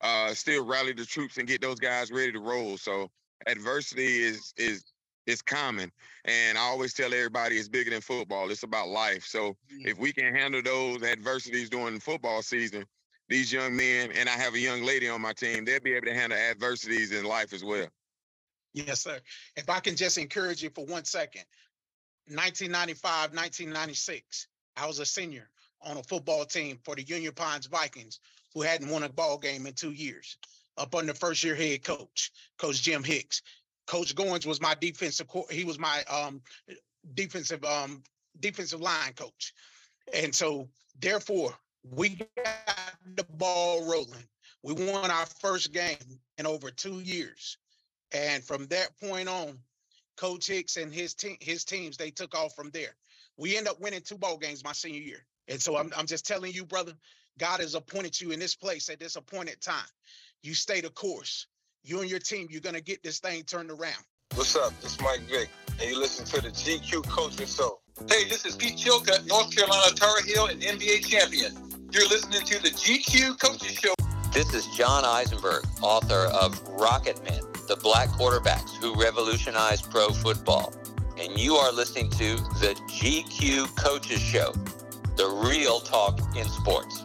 uh, 0.00 0.32
still 0.34 0.64
rally 0.64 0.92
the 0.92 1.04
troops 1.04 1.36
and 1.36 1.46
get 1.46 1.60
those 1.60 1.78
guys 1.78 2.10
ready 2.10 2.32
to 2.32 2.40
roll. 2.40 2.76
So 2.76 3.10
adversity 3.46 4.22
is 4.22 4.54
is 4.56 4.84
is 5.26 5.42
common. 5.42 5.90
And 6.24 6.56
I 6.56 6.62
always 6.62 6.94
tell 6.94 7.12
everybody 7.12 7.56
it's 7.56 7.68
bigger 7.68 7.90
than 7.90 8.00
football. 8.00 8.50
It's 8.50 8.62
about 8.62 8.88
life. 8.88 9.24
So 9.26 9.50
mm-hmm. 9.50 9.86
if 9.86 9.98
we 9.98 10.12
can 10.12 10.34
handle 10.34 10.62
those 10.62 11.02
adversities 11.02 11.70
during 11.70 11.94
the 11.94 12.00
football 12.00 12.42
season, 12.42 12.84
these 13.28 13.52
young 13.52 13.76
men, 13.76 14.12
and 14.12 14.28
I 14.28 14.32
have 14.32 14.54
a 14.54 14.58
young 14.58 14.82
lady 14.82 15.08
on 15.08 15.20
my 15.20 15.32
team, 15.32 15.64
they'll 15.64 15.80
be 15.80 15.94
able 15.94 16.06
to 16.06 16.14
handle 16.14 16.38
adversities 16.38 17.12
in 17.12 17.24
life 17.24 17.52
as 17.52 17.64
well. 17.64 17.88
Yes, 18.72 19.02
sir. 19.02 19.18
If 19.56 19.68
I 19.68 19.80
can 19.80 19.96
just 19.96 20.18
encourage 20.18 20.62
you 20.62 20.70
for 20.70 20.84
one 20.84 21.04
second. 21.04 21.44
1995, 22.28 23.30
1996, 23.30 24.48
I 24.76 24.86
was 24.86 24.98
a 24.98 25.06
senior 25.06 25.48
on 25.82 25.96
a 25.96 26.02
football 26.02 26.44
team 26.44 26.78
for 26.84 26.96
the 26.96 27.02
Union 27.02 27.32
Pines 27.32 27.66
Vikings 27.66 28.18
who 28.52 28.62
hadn't 28.62 28.88
won 28.88 29.04
a 29.04 29.08
ball 29.08 29.38
game 29.38 29.66
in 29.66 29.74
two 29.74 29.92
years. 29.92 30.36
Up 30.76 30.94
under 30.94 31.14
first 31.14 31.44
year 31.44 31.54
head 31.54 31.84
coach, 31.84 32.32
Coach 32.58 32.82
Jim 32.82 33.04
Hicks. 33.04 33.42
Coach 33.86 34.14
Goins 34.14 34.46
was 34.46 34.60
my 34.60 34.74
defensive 34.74 35.28
he 35.50 35.64
was 35.64 35.78
my 35.78 36.02
um, 36.04 36.40
defensive 37.14 37.64
um, 37.64 38.02
defensive 38.40 38.80
line 38.80 39.12
coach. 39.14 39.54
And 40.14 40.34
so 40.34 40.68
therefore 41.00 41.54
we 41.90 42.10
got 42.36 42.94
the 43.14 43.24
ball 43.34 43.88
rolling. 43.88 44.26
We 44.62 44.72
won 44.72 45.10
our 45.10 45.26
first 45.26 45.72
game 45.72 46.20
in 46.38 46.46
over 46.46 46.70
two 46.70 47.00
years. 47.00 47.58
And 48.12 48.42
from 48.42 48.66
that 48.66 48.98
point 48.98 49.28
on, 49.28 49.58
Coach 50.16 50.46
Hicks 50.46 50.76
and 50.76 50.92
his 50.92 51.14
team, 51.14 51.36
his 51.40 51.64
teams, 51.64 51.96
they 51.96 52.10
took 52.10 52.34
off 52.34 52.54
from 52.54 52.70
there. 52.70 52.96
We 53.36 53.56
end 53.56 53.68
up 53.68 53.80
winning 53.80 54.00
two 54.00 54.16
ball 54.16 54.38
games 54.38 54.64
my 54.64 54.72
senior 54.72 55.00
year. 55.00 55.26
And 55.48 55.60
so 55.60 55.76
I'm, 55.76 55.92
I'm 55.96 56.06
just 56.06 56.26
telling 56.26 56.52
you, 56.52 56.64
brother, 56.64 56.94
God 57.38 57.60
has 57.60 57.74
appointed 57.74 58.18
you 58.20 58.30
in 58.30 58.40
this 58.40 58.54
place 58.54 58.88
at 58.88 58.98
this 58.98 59.16
appointed 59.16 59.60
time. 59.60 59.86
You 60.42 60.54
stay 60.54 60.80
the 60.80 60.90
course. 60.90 61.46
You 61.86 62.00
and 62.00 62.10
your 62.10 62.18
team, 62.18 62.48
you're 62.50 62.60
gonna 62.60 62.80
get 62.80 63.00
this 63.04 63.20
thing 63.20 63.44
turned 63.44 63.70
around. 63.70 64.02
What's 64.34 64.56
up? 64.56 64.72
This 64.80 64.94
is 64.94 65.00
Mike 65.00 65.20
Vick, 65.30 65.48
and 65.80 65.88
you 65.88 65.96
listen 65.96 66.26
to 66.26 66.40
the 66.40 66.50
GQ 66.50 67.08
Coaching 67.08 67.46
Show. 67.46 67.78
Hey, 68.10 68.28
this 68.28 68.44
is 68.44 68.56
Pete 68.56 68.76
Chilcutt, 68.76 69.24
North 69.28 69.54
Carolina 69.54 69.94
Tar 69.94 70.20
Heel 70.22 70.46
and 70.46 70.60
NBA 70.60 71.06
champion. 71.06 71.54
You're 71.92 72.08
listening 72.08 72.40
to 72.40 72.60
the 72.60 72.70
GQ 72.70 73.38
Coaching 73.38 73.76
Show. 73.76 73.94
This 74.32 74.52
is 74.52 74.66
John 74.76 75.04
Eisenberg, 75.04 75.64
author 75.80 76.26
of 76.34 76.60
Rocket 76.70 77.22
Men 77.22 77.40
the 77.68 77.76
black 77.76 78.08
quarterbacks 78.08 78.76
who 78.80 78.94
revolutionized 79.00 79.88
pro 79.90 80.08
football. 80.08 80.74
And 81.18 81.38
you 81.38 81.54
are 81.54 81.72
listening 81.72 82.10
to 82.10 82.36
the 82.60 82.74
GQ 82.90 83.76
Coaches 83.76 84.20
Show, 84.20 84.52
the 85.16 85.28
real 85.48 85.80
talk 85.80 86.20
in 86.36 86.48
sports. 86.48 87.04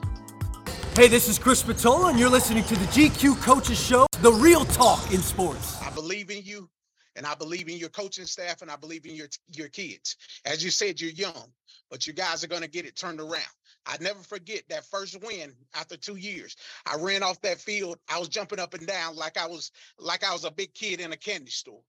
Hey, 0.93 1.07
this 1.07 1.29
is 1.29 1.39
Chris 1.39 1.61
Spatola, 1.63 2.09
and 2.09 2.19
you're 2.19 2.29
listening 2.29 2.65
to 2.65 2.75
the 2.75 2.85
GQ 2.87 3.41
Coaches 3.41 3.81
Show, 3.81 4.07
the 4.21 4.33
real 4.33 4.65
talk 4.65 5.13
in 5.13 5.21
sports. 5.21 5.81
I 5.81 5.89
believe 5.89 6.29
in 6.29 6.43
you, 6.43 6.69
and 7.15 7.25
I 7.25 7.33
believe 7.33 7.69
in 7.69 7.77
your 7.77 7.87
coaching 7.87 8.25
staff, 8.25 8.61
and 8.61 8.69
I 8.69 8.75
believe 8.75 9.05
in 9.05 9.15
your 9.15 9.27
your 9.47 9.69
kids. 9.69 10.17
As 10.45 10.61
you 10.61 10.69
said, 10.69 10.99
you're 10.99 11.11
young, 11.11 11.53
but 11.89 12.05
you 12.05 12.11
guys 12.11 12.43
are 12.43 12.47
going 12.47 12.63
to 12.63 12.67
get 12.67 12.85
it 12.85 12.97
turned 12.97 13.21
around. 13.21 13.53
I 13.85 13.99
never 14.01 14.19
forget 14.19 14.63
that 14.67 14.83
first 14.83 15.17
win 15.23 15.53
after 15.73 15.95
two 15.95 16.17
years. 16.17 16.57
I 16.85 16.97
ran 16.99 17.23
off 17.23 17.39
that 17.39 17.59
field. 17.59 17.97
I 18.09 18.19
was 18.19 18.27
jumping 18.27 18.59
up 18.59 18.73
and 18.73 18.85
down 18.85 19.15
like 19.15 19.37
I 19.37 19.47
was 19.47 19.71
like 19.97 20.25
I 20.25 20.33
was 20.33 20.43
a 20.43 20.51
big 20.51 20.73
kid 20.73 20.99
in 20.99 21.13
a 21.13 21.17
candy 21.17 21.51
store. 21.51 21.81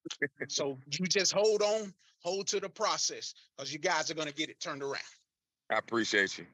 so 0.49 0.79
you 0.87 1.07
just 1.07 1.33
hold 1.33 1.61
on, 1.61 1.93
hold 2.21 2.47
to 2.47 2.61
the 2.61 2.69
process, 2.69 3.35
because 3.57 3.73
you 3.73 3.81
guys 3.81 4.13
are 4.13 4.15
going 4.15 4.29
to 4.29 4.35
get 4.35 4.49
it 4.49 4.61
turned 4.61 4.85
around. 4.85 5.03
I 5.73 5.79
appreciate 5.79 6.39
you. 6.39 6.47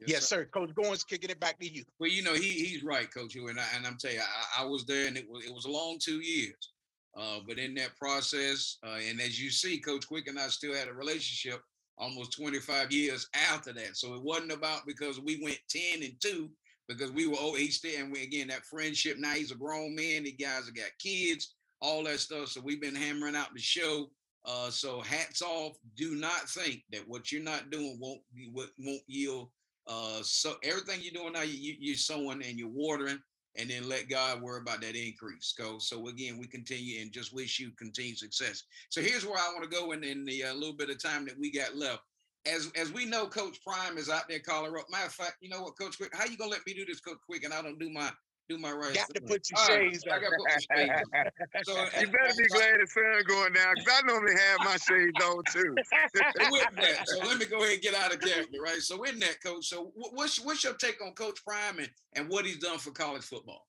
Yes, 0.00 0.10
yes 0.10 0.28
sir. 0.28 0.36
sir. 0.36 0.44
Coach 0.46 0.70
Goins 0.74 1.06
kicking 1.06 1.30
it 1.30 1.40
back 1.40 1.58
to 1.60 1.68
you. 1.72 1.84
Well, 1.98 2.10
you 2.10 2.22
know 2.22 2.34
he 2.34 2.50
he's 2.50 2.82
right, 2.82 3.12
Coach. 3.12 3.36
And, 3.36 3.58
I, 3.58 3.64
and 3.76 3.86
I'm 3.86 3.96
telling 3.96 4.16
you, 4.16 4.22
I, 4.22 4.62
I, 4.62 4.64
was 4.64 4.84
there, 4.86 5.06
and 5.06 5.16
it 5.16 5.26
was 5.28 5.44
it 5.44 5.52
was 5.52 5.64
a 5.64 5.70
long 5.70 5.98
two 6.00 6.20
years. 6.20 6.72
Uh, 7.16 7.38
but 7.48 7.58
in 7.58 7.74
that 7.74 7.96
process, 7.96 8.76
uh, 8.86 8.98
and 9.08 9.20
as 9.20 9.40
you 9.40 9.50
see, 9.50 9.80
Coach 9.80 10.06
Quick 10.06 10.28
and 10.28 10.38
I 10.38 10.48
still 10.48 10.74
had 10.74 10.88
a 10.88 10.92
relationship 10.92 11.62
almost 11.98 12.36
25 12.36 12.92
years 12.92 13.28
after 13.34 13.72
that. 13.72 13.96
So 13.96 14.14
it 14.14 14.22
wasn't 14.22 14.52
about 14.52 14.86
because 14.86 15.20
we 15.20 15.40
went 15.42 15.58
10 15.70 16.02
and 16.02 16.20
2 16.20 16.50
because 16.88 17.10
we 17.12 17.26
were 17.26 17.36
oh 17.40 17.54
he's 17.54 17.76
still 17.76 17.98
and 17.98 18.12
we 18.12 18.22
again 18.22 18.48
that 18.48 18.64
friendship. 18.64 19.18
Now 19.18 19.32
he's 19.32 19.50
a 19.50 19.56
grown 19.56 19.94
man. 19.94 20.24
The 20.24 20.32
guys 20.32 20.66
have 20.66 20.76
got 20.76 20.90
kids, 20.98 21.54
all 21.80 22.04
that 22.04 22.20
stuff. 22.20 22.48
So 22.50 22.60
we've 22.62 22.80
been 22.80 22.94
hammering 22.94 23.36
out 23.36 23.52
the 23.54 23.60
show 23.60 24.08
Uh, 24.44 24.70
so 24.70 25.00
hats 25.00 25.42
off. 25.42 25.76
Do 25.96 26.14
not 26.14 26.48
think 26.48 26.82
that 26.92 27.08
what 27.08 27.32
you're 27.32 27.42
not 27.42 27.70
doing 27.70 27.98
won't 28.00 28.20
be 28.34 28.48
what 28.52 28.68
won't 28.78 29.02
yield. 29.08 29.48
Uh, 29.86 30.20
so 30.22 30.54
everything 30.62 31.00
you're 31.02 31.12
doing 31.12 31.32
now, 31.32 31.42
you, 31.42 31.74
you're 31.78 31.96
sowing 31.96 32.42
and 32.42 32.58
you're 32.58 32.68
watering, 32.68 33.18
and 33.56 33.70
then 33.70 33.88
let 33.88 34.08
God 34.08 34.42
worry 34.42 34.60
about 34.60 34.80
that 34.80 34.96
increase. 34.96 35.54
Go. 35.56 35.78
So 35.78 36.08
again, 36.08 36.38
we 36.38 36.46
continue 36.46 37.00
and 37.00 37.12
just 37.12 37.34
wish 37.34 37.58
you 37.58 37.70
continued 37.78 38.18
success. 38.18 38.64
So 38.90 39.00
here's 39.00 39.24
where 39.24 39.38
I 39.38 39.52
want 39.54 39.62
to 39.62 39.76
go 39.76 39.92
in, 39.92 40.04
in 40.04 40.24
the 40.24 40.44
uh, 40.44 40.54
little 40.54 40.76
bit 40.76 40.90
of 40.90 41.02
time 41.02 41.24
that 41.26 41.38
we 41.38 41.50
got 41.50 41.76
left. 41.76 42.00
As 42.46 42.70
as 42.76 42.92
we 42.92 43.06
know, 43.06 43.26
Coach 43.26 43.58
Prime 43.66 43.98
is 43.98 44.08
out 44.08 44.28
there, 44.28 44.38
calling 44.38 44.76
up. 44.76 44.86
Matter 44.90 45.06
of 45.06 45.12
fact, 45.12 45.36
you 45.40 45.48
know 45.48 45.62
what, 45.62 45.78
Coach 45.78 45.96
Quick, 45.96 46.14
how 46.14 46.26
you 46.26 46.36
gonna 46.36 46.50
let 46.50 46.66
me 46.66 46.74
do 46.74 46.84
this, 46.84 47.00
Coach 47.00 47.18
Quick, 47.26 47.44
and 47.44 47.52
I 47.52 47.60
don't 47.60 47.78
do 47.78 47.90
my 47.90 48.12
do 48.48 48.58
my 48.58 48.72
right. 48.72 48.94
Got 48.94 49.14
to 49.14 49.20
put 49.20 49.48
your 49.50 49.66
shades 49.66 50.04
I 50.10 50.18
got 50.18 50.30
to 50.30 50.36
put 50.36 50.48
my 50.48 50.76
shades 50.76 51.02
on. 51.14 51.64
So, 51.64 51.72
you 52.00 52.06
better 52.06 52.34
be 52.36 52.46
glad 52.48 52.80
the 52.80 52.86
sun 52.86 53.22
going 53.26 53.52
down 53.52 53.74
because 53.74 54.02
I 54.02 54.06
normally 54.06 54.34
have 54.34 54.58
my 54.60 54.76
shades 54.76 55.24
on 55.24 55.42
too. 55.52 55.74
so 56.14 56.52
with 56.52 56.66
that, 56.76 57.08
so 57.08 57.26
let 57.26 57.38
me 57.38 57.46
go 57.46 57.58
ahead 57.58 57.74
and 57.74 57.82
get 57.82 57.94
out 57.94 58.14
of 58.14 58.20
character, 58.20 58.58
right? 58.62 58.80
So 58.80 59.02
in 59.04 59.18
that, 59.20 59.42
coach. 59.42 59.66
So 59.66 59.92
what's 59.94 60.40
what's 60.40 60.64
your 60.64 60.74
take 60.74 61.02
on 61.04 61.12
Coach 61.12 61.44
Prime 61.44 61.78
and, 61.78 61.90
and 62.14 62.28
what 62.28 62.44
he's 62.44 62.58
done 62.58 62.78
for 62.78 62.90
college 62.90 63.24
football? 63.24 63.66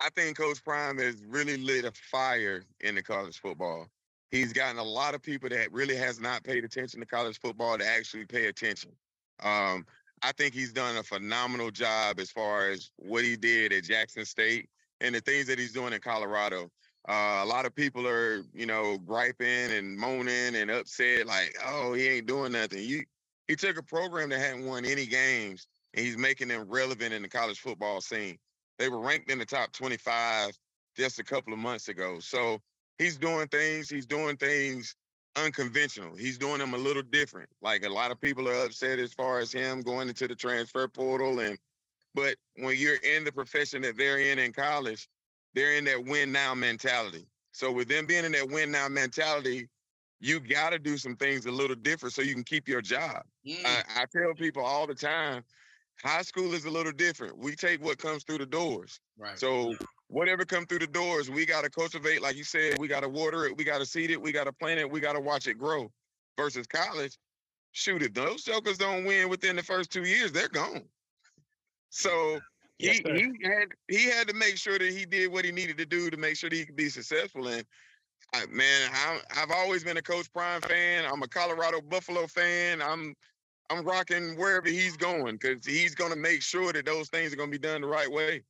I 0.00 0.08
think 0.16 0.38
Coach 0.38 0.64
Prime 0.64 0.98
has 0.98 1.22
really 1.26 1.58
lit 1.58 1.84
a 1.84 1.92
fire 2.10 2.64
in 2.80 2.94
the 2.94 3.02
college 3.02 3.38
football. 3.38 3.86
He's 4.30 4.52
gotten 4.52 4.78
a 4.78 4.84
lot 4.84 5.14
of 5.14 5.22
people 5.22 5.48
that 5.50 5.72
really 5.72 5.96
has 5.96 6.20
not 6.20 6.44
paid 6.44 6.64
attention 6.64 7.00
to 7.00 7.06
college 7.06 7.38
football 7.38 7.76
to 7.76 7.86
actually 7.86 8.24
pay 8.24 8.46
attention. 8.46 8.92
Um, 9.42 9.84
I 10.22 10.32
think 10.32 10.54
he's 10.54 10.72
done 10.72 10.96
a 10.96 11.02
phenomenal 11.02 11.70
job 11.70 12.20
as 12.20 12.30
far 12.30 12.70
as 12.70 12.90
what 12.96 13.24
he 13.24 13.36
did 13.36 13.72
at 13.72 13.84
Jackson 13.84 14.24
State 14.24 14.68
and 15.00 15.14
the 15.14 15.20
things 15.20 15.46
that 15.46 15.58
he's 15.58 15.72
doing 15.72 15.92
in 15.92 16.00
Colorado. 16.00 16.70
Uh, 17.08 17.40
a 17.42 17.46
lot 17.46 17.66
of 17.66 17.74
people 17.74 18.06
are, 18.06 18.42
you 18.52 18.66
know, 18.66 18.98
griping 18.98 19.72
and 19.72 19.96
moaning 19.96 20.56
and 20.56 20.70
upset, 20.70 21.26
like, 21.26 21.56
"Oh, 21.64 21.94
he 21.94 22.08
ain't 22.08 22.26
doing 22.26 22.52
nothing." 22.52 22.82
You, 22.84 23.04
he 23.48 23.56
took 23.56 23.78
a 23.78 23.82
program 23.82 24.28
that 24.30 24.40
hadn't 24.40 24.66
won 24.66 24.84
any 24.84 25.06
games, 25.06 25.66
and 25.94 26.04
he's 26.04 26.18
making 26.18 26.48
them 26.48 26.68
relevant 26.68 27.14
in 27.14 27.22
the 27.22 27.28
college 27.28 27.58
football 27.58 28.02
scene. 28.02 28.38
They 28.78 28.90
were 28.90 29.00
ranked 29.00 29.30
in 29.30 29.38
the 29.38 29.46
top 29.46 29.72
25 29.72 30.52
just 30.96 31.18
a 31.18 31.24
couple 31.24 31.54
of 31.54 31.58
months 31.58 31.88
ago. 31.88 32.18
So 32.20 32.60
he's 32.98 33.16
doing 33.16 33.48
things. 33.48 33.88
He's 33.88 34.06
doing 34.06 34.36
things 34.36 34.94
unconventional. 35.36 36.16
He's 36.16 36.38
doing 36.38 36.58
them 36.58 36.74
a 36.74 36.78
little 36.78 37.02
different. 37.02 37.48
Like 37.62 37.84
a 37.84 37.88
lot 37.88 38.10
of 38.10 38.20
people 38.20 38.48
are 38.48 38.64
upset 38.64 38.98
as 38.98 39.12
far 39.12 39.38
as 39.38 39.52
him 39.52 39.80
going 39.80 40.08
into 40.08 40.28
the 40.28 40.34
transfer 40.34 40.88
portal 40.88 41.40
and 41.40 41.58
but 42.14 42.34
when 42.56 42.76
you're 42.76 42.96
in 42.96 43.24
the 43.24 43.32
profession 43.32 43.82
that 43.82 43.96
they're 43.96 44.18
in 44.18 44.38
in 44.38 44.52
college, 44.52 45.08
they're 45.54 45.74
in 45.74 45.84
that 45.84 46.04
win 46.04 46.32
now 46.32 46.54
mentality. 46.54 47.26
So 47.52 47.70
with 47.70 47.88
them 47.88 48.06
being 48.06 48.24
in 48.24 48.32
that 48.32 48.48
win 48.48 48.70
now 48.70 48.88
mentality, 48.88 49.68
you 50.20 50.40
got 50.40 50.70
to 50.70 50.78
do 50.78 50.96
some 50.96 51.16
things 51.16 51.46
a 51.46 51.50
little 51.50 51.76
different 51.76 52.14
so 52.14 52.22
you 52.22 52.34
can 52.34 52.44
keep 52.44 52.68
your 52.68 52.82
job. 52.82 53.22
Mm. 53.46 53.64
I, 53.64 54.02
I 54.02 54.04
tell 54.12 54.34
people 54.34 54.64
all 54.64 54.86
the 54.86 54.94
time, 54.94 55.42
high 56.02 56.22
school 56.22 56.52
is 56.52 56.64
a 56.64 56.70
little 56.70 56.92
different. 56.92 57.38
We 57.38 57.54
take 57.54 57.82
what 57.82 57.98
comes 57.98 58.24
through 58.24 58.38
the 58.38 58.46
doors. 58.46 59.00
Right. 59.18 59.38
So 59.38 59.74
whatever 60.10 60.44
come 60.44 60.66
through 60.66 60.80
the 60.80 60.86
doors, 60.86 61.30
we 61.30 61.46
got 61.46 61.62
to 61.62 61.70
cultivate, 61.70 62.20
like 62.20 62.36
you 62.36 62.44
said, 62.44 62.78
we 62.78 62.88
got 62.88 63.00
to 63.00 63.08
water 63.08 63.46
it, 63.46 63.56
we 63.56 63.64
got 63.64 63.78
to 63.78 63.86
seed 63.86 64.10
it, 64.10 64.20
we 64.20 64.32
got 64.32 64.44
to 64.44 64.52
plant 64.52 64.80
it, 64.80 64.90
we 64.90 65.00
got 65.00 65.14
to 65.14 65.20
watch 65.20 65.46
it 65.46 65.54
grow. 65.54 65.90
Versus 66.36 66.66
college, 66.66 67.18
shoot, 67.72 68.02
if 68.02 68.14
those 68.14 68.42
jokers 68.42 68.78
don't 68.78 69.04
win 69.04 69.28
within 69.28 69.56
the 69.56 69.62
first 69.62 69.90
two 69.90 70.04
years, 70.04 70.32
they're 70.32 70.48
gone. 70.48 70.82
So 71.90 72.40
yes, 72.78 73.00
he, 73.04 73.12
he 73.12 73.30
had 73.42 73.68
he 73.88 74.04
had 74.04 74.28
to 74.28 74.34
make 74.34 74.56
sure 74.56 74.78
that 74.78 74.92
he 74.92 75.04
did 75.04 75.30
what 75.30 75.44
he 75.44 75.52
needed 75.52 75.76
to 75.78 75.86
do 75.86 76.08
to 76.08 76.16
make 76.16 76.36
sure 76.36 76.48
that 76.48 76.56
he 76.56 76.64
could 76.64 76.76
be 76.76 76.88
successful. 76.88 77.48
And 77.48 77.64
I, 78.32 78.46
man, 78.46 78.90
I, 78.92 79.20
I've 79.36 79.50
always 79.50 79.84
been 79.84 79.96
a 79.96 80.02
Coach 80.02 80.32
Prime 80.32 80.60
fan. 80.62 81.04
I'm 81.04 81.22
a 81.22 81.28
Colorado 81.28 81.80
Buffalo 81.80 82.26
fan. 82.26 82.80
I'm 82.80 83.14
I'm 83.68 83.84
rocking 83.84 84.36
wherever 84.36 84.68
he's 84.68 84.96
going 84.96 85.36
because 85.36 85.66
he's 85.66 85.94
going 85.94 86.10
to 86.10 86.18
make 86.18 86.42
sure 86.42 86.72
that 86.72 86.86
those 86.86 87.08
things 87.08 87.32
are 87.32 87.36
going 87.36 87.50
to 87.50 87.58
be 87.58 87.62
done 87.62 87.82
the 87.82 87.86
right 87.86 88.10
way. 88.10 88.42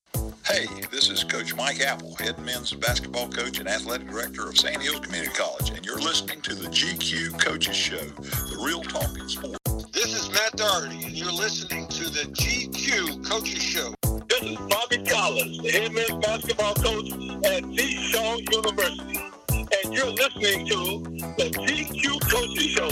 Hey, 0.51 0.67
this 0.91 1.09
is 1.11 1.23
Coach 1.23 1.55
Mike 1.55 1.81
Apple, 1.81 2.17
head 2.17 2.37
men's 2.41 2.73
basketball 2.73 3.29
coach 3.29 3.61
and 3.61 3.69
athletic 3.69 4.09
director 4.09 4.49
of 4.49 4.59
Sandhills 4.59 4.99
Community 4.99 5.31
College, 5.33 5.71
and 5.71 5.87
you're 5.87 6.01
listening 6.01 6.41
to 6.41 6.57
the 6.57 6.67
GQ 6.67 7.39
Coaches 7.39 7.77
Show, 7.77 8.01
the 8.01 8.61
real 8.61 8.83
talking 8.83 9.29
sports. 9.29 9.59
This 9.93 10.07
is 10.07 10.29
Matt 10.33 10.57
Doherty, 10.57 11.05
and 11.05 11.13
you're 11.13 11.31
listening 11.31 11.87
to 11.87 12.11
the 12.11 12.25
GQ 12.33 13.25
Coaches 13.25 13.63
Show. 13.63 13.95
This 14.29 14.43
is 14.43 14.57
Bobby 14.57 15.05
Collins, 15.05 15.63
the 15.63 15.71
head 15.71 15.93
men's 15.93 16.27
basketball 16.27 16.75
coach 16.75 17.13
at 17.45 17.63
T. 17.63 18.11
Shaw 18.11 18.35
University, 18.51 19.21
and 19.53 19.95
you're 19.95 20.11
listening 20.11 20.67
to 20.67 21.01
the 21.39 21.49
GQ 21.49 22.29
Coaches 22.29 22.65
Show 22.65 22.89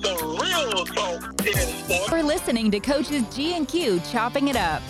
the 0.00 0.14
real 0.40 0.84
talk 0.86 1.44
in 1.44 1.54
sports. 1.54 2.12
We're 2.12 2.22
listening 2.22 2.70
to 2.70 2.78
Coaches 2.78 3.24
G 3.34 3.54
and 3.54 3.66
Q 3.66 4.00
chopping 4.10 4.46
it 4.46 4.56
up. 4.56 4.80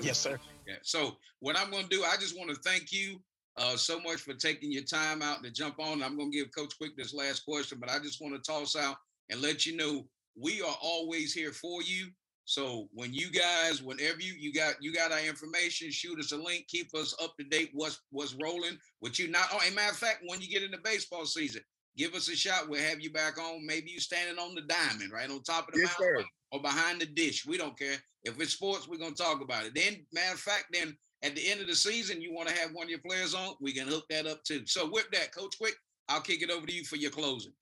Yes, 0.00 0.18
sir. 0.18 0.38
Yeah. 0.66 0.76
So 0.82 1.16
what 1.40 1.58
I'm 1.58 1.70
going 1.70 1.84
to 1.84 1.88
do, 1.88 2.04
I 2.04 2.16
just 2.16 2.38
want 2.38 2.50
to 2.50 2.56
thank 2.56 2.92
you 2.92 3.20
uh, 3.56 3.76
so 3.76 4.00
much 4.00 4.20
for 4.20 4.34
taking 4.34 4.70
your 4.72 4.84
time 4.84 5.22
out 5.22 5.42
to 5.42 5.50
jump 5.50 5.80
on. 5.80 6.02
I'm 6.02 6.16
going 6.16 6.30
to 6.30 6.36
give 6.36 6.48
Coach 6.56 6.76
Quick 6.78 6.96
this 6.96 7.12
last 7.12 7.44
question, 7.44 7.78
but 7.80 7.90
I 7.90 7.98
just 7.98 8.20
want 8.20 8.34
to 8.34 8.50
toss 8.50 8.76
out 8.76 8.96
and 9.30 9.40
let 9.40 9.66
you 9.66 9.76
know 9.76 10.06
we 10.40 10.62
are 10.62 10.76
always 10.82 11.32
here 11.32 11.52
for 11.52 11.82
you. 11.82 12.08
So 12.44 12.88
when 12.92 13.12
you 13.14 13.30
guys, 13.30 13.80
whenever 13.80 14.20
you 14.20 14.34
you 14.36 14.52
got 14.52 14.74
you 14.80 14.92
got 14.92 15.12
our 15.12 15.20
information, 15.20 15.90
shoot 15.92 16.18
us 16.18 16.32
a 16.32 16.36
link, 16.36 16.66
keep 16.66 16.92
us 16.96 17.14
up 17.22 17.36
to 17.38 17.44
date. 17.44 17.70
What's 17.74 18.00
what's 18.10 18.34
rolling? 18.42 18.76
What 18.98 19.20
you 19.20 19.30
not? 19.30 19.46
Oh, 19.52 19.60
a 19.64 19.72
matter 19.72 19.92
of 19.92 19.96
fact, 19.96 20.24
when 20.26 20.40
you 20.40 20.48
get 20.48 20.64
into 20.64 20.78
baseball 20.82 21.26
season, 21.26 21.62
give 21.96 22.14
us 22.14 22.28
a 22.28 22.36
shot. 22.36 22.68
We'll 22.68 22.82
have 22.82 23.00
you 23.00 23.12
back 23.12 23.38
on. 23.38 23.66
Maybe 23.66 23.90
you 23.90 24.00
standing 24.00 24.38
on 24.38 24.54
the 24.54 24.62
diamond, 24.62 25.12
right 25.12 25.30
on 25.30 25.42
top 25.42 25.68
of 25.68 25.74
the 25.74 25.80
yes, 25.80 25.96
mountain, 26.00 26.22
sir. 26.22 26.28
or 26.52 26.62
behind 26.62 27.00
the 27.00 27.06
dish. 27.06 27.46
We 27.46 27.58
don't 27.58 27.78
care. 27.78 27.96
If 28.24 28.40
it's 28.40 28.52
sports, 28.52 28.88
we're 28.88 28.98
gonna 28.98 29.14
talk 29.14 29.42
about 29.42 29.64
it. 29.64 29.74
Then, 29.74 30.04
matter 30.12 30.34
of 30.34 30.40
fact, 30.40 30.66
then 30.72 30.96
at 31.22 31.34
the 31.34 31.50
end 31.50 31.60
of 31.60 31.66
the 31.66 31.74
season, 31.74 32.22
you 32.22 32.32
want 32.32 32.48
to 32.48 32.54
have 32.54 32.70
one 32.72 32.84
of 32.84 32.90
your 32.90 33.00
players 33.00 33.34
on, 33.34 33.54
we 33.60 33.72
can 33.72 33.86
hook 33.86 34.04
that 34.10 34.26
up 34.26 34.42
too. 34.44 34.62
So 34.66 34.88
with 34.90 35.06
that, 35.12 35.34
Coach 35.34 35.56
Quick, 35.58 35.74
I'll 36.08 36.20
kick 36.20 36.42
it 36.42 36.50
over 36.50 36.66
to 36.66 36.72
you 36.72 36.84
for 36.84 36.96
your 36.96 37.10
closing. 37.10 37.52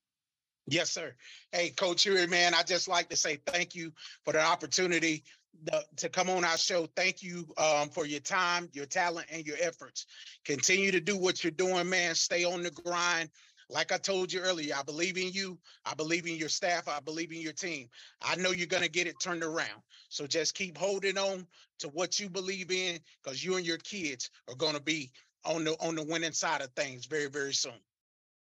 Yes, 0.67 0.91
sir. 0.91 1.13
Hey, 1.51 1.71
Coach 1.71 2.03
Huey, 2.03 2.27
man, 2.27 2.53
I 2.53 2.63
just 2.63 2.87
like 2.87 3.09
to 3.09 3.15
say 3.15 3.39
thank 3.47 3.75
you 3.75 3.91
for 4.23 4.33
the 4.33 4.41
opportunity 4.41 5.23
the, 5.63 5.83
to 5.97 6.09
come 6.09 6.29
on 6.29 6.45
our 6.45 6.57
show. 6.57 6.87
Thank 6.95 7.23
you 7.23 7.47
um, 7.57 7.89
for 7.89 8.05
your 8.05 8.19
time, 8.19 8.69
your 8.73 8.85
talent, 8.85 9.27
and 9.31 9.45
your 9.45 9.57
efforts. 9.59 10.05
Continue 10.45 10.91
to 10.91 11.01
do 11.01 11.17
what 11.17 11.43
you're 11.43 11.51
doing, 11.51 11.89
man. 11.89 12.15
Stay 12.15 12.43
on 12.43 12.63
the 12.63 12.71
grind. 12.71 13.29
Like 13.69 13.91
I 13.91 13.97
told 13.97 14.33
you 14.33 14.41
earlier, 14.41 14.73
I 14.75 14.83
believe 14.83 15.17
in 15.17 15.31
you. 15.31 15.57
I 15.85 15.93
believe 15.93 16.25
in 16.25 16.35
your 16.35 16.49
staff. 16.49 16.87
I 16.87 16.99
believe 16.99 17.31
in 17.31 17.39
your 17.39 17.53
team. 17.53 17.87
I 18.21 18.35
know 18.35 18.49
you're 18.49 18.65
going 18.65 18.83
to 18.83 18.89
get 18.89 19.05
it 19.05 19.19
turned 19.21 19.43
around. 19.43 19.81
So 20.09 20.25
just 20.25 20.55
keep 20.55 20.75
holding 20.75 21.17
on 21.17 21.45
to 21.79 21.87
what 21.89 22.19
you 22.19 22.29
believe 22.29 22.71
in 22.71 22.99
because 23.23 23.43
you 23.43 23.57
and 23.57 23.65
your 23.65 23.77
kids 23.77 24.31
are 24.47 24.55
going 24.55 24.73
to 24.73 24.81
be 24.81 25.11
on 25.45 25.63
the 25.63 25.73
on 25.79 25.95
the 25.95 26.03
winning 26.03 26.31
side 26.31 26.61
of 26.61 26.71
things 26.71 27.05
very, 27.05 27.27
very 27.27 27.53
soon. 27.53 27.79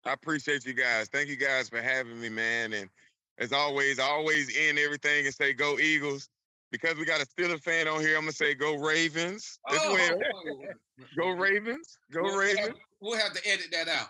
I 0.04 0.12
appreciate 0.12 0.64
you 0.64 0.72
guys. 0.72 1.08
Thank 1.08 1.28
you 1.28 1.36
guys 1.36 1.68
for 1.68 1.82
having 1.82 2.20
me, 2.20 2.28
man. 2.28 2.72
And 2.72 2.88
as 3.38 3.52
always, 3.52 3.98
I 3.98 4.04
always 4.04 4.56
end 4.56 4.78
everything 4.78 5.26
and 5.26 5.34
say 5.34 5.52
go 5.52 5.78
Eagles. 5.78 6.28
Because 6.70 6.96
we 6.98 7.06
got 7.06 7.22
a 7.22 7.26
Steelers 7.26 7.62
fan 7.62 7.88
on 7.88 8.00
here, 8.00 8.14
I'm 8.14 8.22
gonna 8.22 8.32
say 8.32 8.54
go 8.54 8.76
Ravens 8.76 9.58
as 9.70 9.80
oh. 9.82 9.94
well. 9.94 10.20
go 11.16 11.30
Ravens. 11.30 11.98
Go 12.12 12.22
we'll 12.22 12.36
Ravens. 12.36 12.68
Have, 12.68 12.76
we'll 13.00 13.18
have 13.18 13.32
to 13.32 13.48
edit 13.48 13.68
that 13.72 13.88
out. 13.88 14.08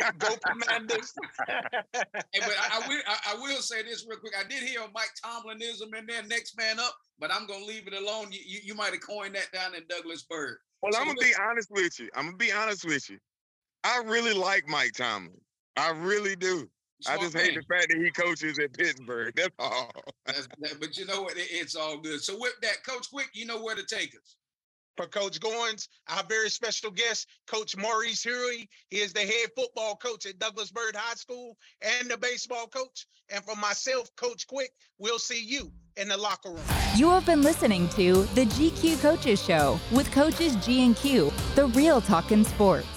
Go 0.18 0.28
Commanders. 0.46 1.12
hey, 1.46 1.62
but 1.92 2.54
I, 2.58 2.80
I 2.82 2.88
will 2.88 3.00
I, 3.06 3.16
I, 3.32 3.34
will 3.40 3.60
say 3.60 3.82
this 3.82 4.06
real 4.08 4.18
quick. 4.18 4.32
I 4.38 4.46
did 4.48 4.62
hear 4.62 4.80
Mike 4.94 5.10
Tomlinism 5.24 5.96
in 5.98 6.06
there, 6.06 6.22
next 6.24 6.56
man 6.56 6.78
up, 6.78 6.94
but 7.18 7.32
I'm 7.32 7.46
gonna 7.46 7.64
leave 7.64 7.86
it 7.86 7.94
alone. 7.94 8.28
You 8.30 8.40
you, 8.44 8.60
you 8.64 8.74
might 8.74 8.92
have 8.92 9.00
coined 9.00 9.34
that 9.34 9.52
down 9.52 9.74
in 9.74 9.82
Douglas 9.88 10.22
Byrd. 10.28 10.58
Well, 10.82 10.92
so 10.92 11.00
I'm 11.00 11.06
gonna 11.06 11.20
be 11.20 11.34
honest 11.40 11.70
with 11.70 11.98
you. 11.98 12.08
I'm 12.14 12.26
gonna 12.26 12.36
be 12.36 12.52
honest 12.52 12.84
with 12.84 13.08
you. 13.08 13.18
I 13.84 14.02
really 14.04 14.34
like 14.34 14.68
Mike 14.68 14.92
Tomlin. 14.92 15.40
I 15.76 15.90
really 15.90 16.36
do. 16.36 16.68
I 17.06 17.18
just 17.18 17.36
hate 17.36 17.54
the 17.54 17.62
fact 17.62 17.88
that 17.90 17.98
he 17.98 18.10
coaches 18.10 18.58
at 18.58 18.72
Pittsburgh. 18.72 19.34
That's 19.36 19.54
all. 19.58 19.92
That's, 20.24 20.48
that, 20.60 20.80
but 20.80 20.96
you 20.96 21.04
know 21.04 21.22
what? 21.22 21.36
It, 21.36 21.46
it's 21.50 21.76
all 21.76 21.98
good. 21.98 22.22
So 22.22 22.38
with 22.38 22.54
that, 22.62 22.84
Coach 22.88 23.10
Quick, 23.12 23.28
you 23.34 23.44
know 23.44 23.62
where 23.62 23.76
to 23.76 23.84
take 23.84 24.14
us 24.14 24.36
for 24.96 25.06
Coach 25.06 25.40
Goins, 25.40 25.88
our 26.08 26.22
very 26.24 26.50
special 26.50 26.90
guest, 26.90 27.28
Coach 27.46 27.76
Maurice 27.76 28.22
Huey. 28.22 28.68
He 28.90 28.98
is 28.98 29.12
the 29.12 29.20
head 29.20 29.50
football 29.56 29.96
coach 29.96 30.26
at 30.26 30.38
Douglas 30.38 30.70
Byrd 30.70 30.96
High 30.96 31.14
School 31.14 31.56
and 31.82 32.10
the 32.10 32.16
baseball 32.16 32.66
coach. 32.66 33.06
And 33.30 33.44
for 33.44 33.56
myself, 33.56 34.14
Coach 34.16 34.46
Quick, 34.46 34.70
we'll 34.98 35.18
see 35.18 35.42
you 35.42 35.72
in 35.96 36.08
the 36.08 36.16
locker 36.16 36.50
room. 36.50 36.60
You 36.96 37.10
have 37.10 37.26
been 37.26 37.42
listening 37.42 37.88
to 37.90 38.22
the 38.34 38.44
GQ 38.46 39.00
Coaches 39.00 39.44
Show 39.44 39.80
with 39.92 40.10
Coaches 40.12 40.54
G 40.56 40.84
and 40.84 40.96
Q, 40.96 41.32
the 41.54 41.66
real 41.68 42.00
talk 42.00 42.32
in 42.32 42.44
sports. 42.44 42.95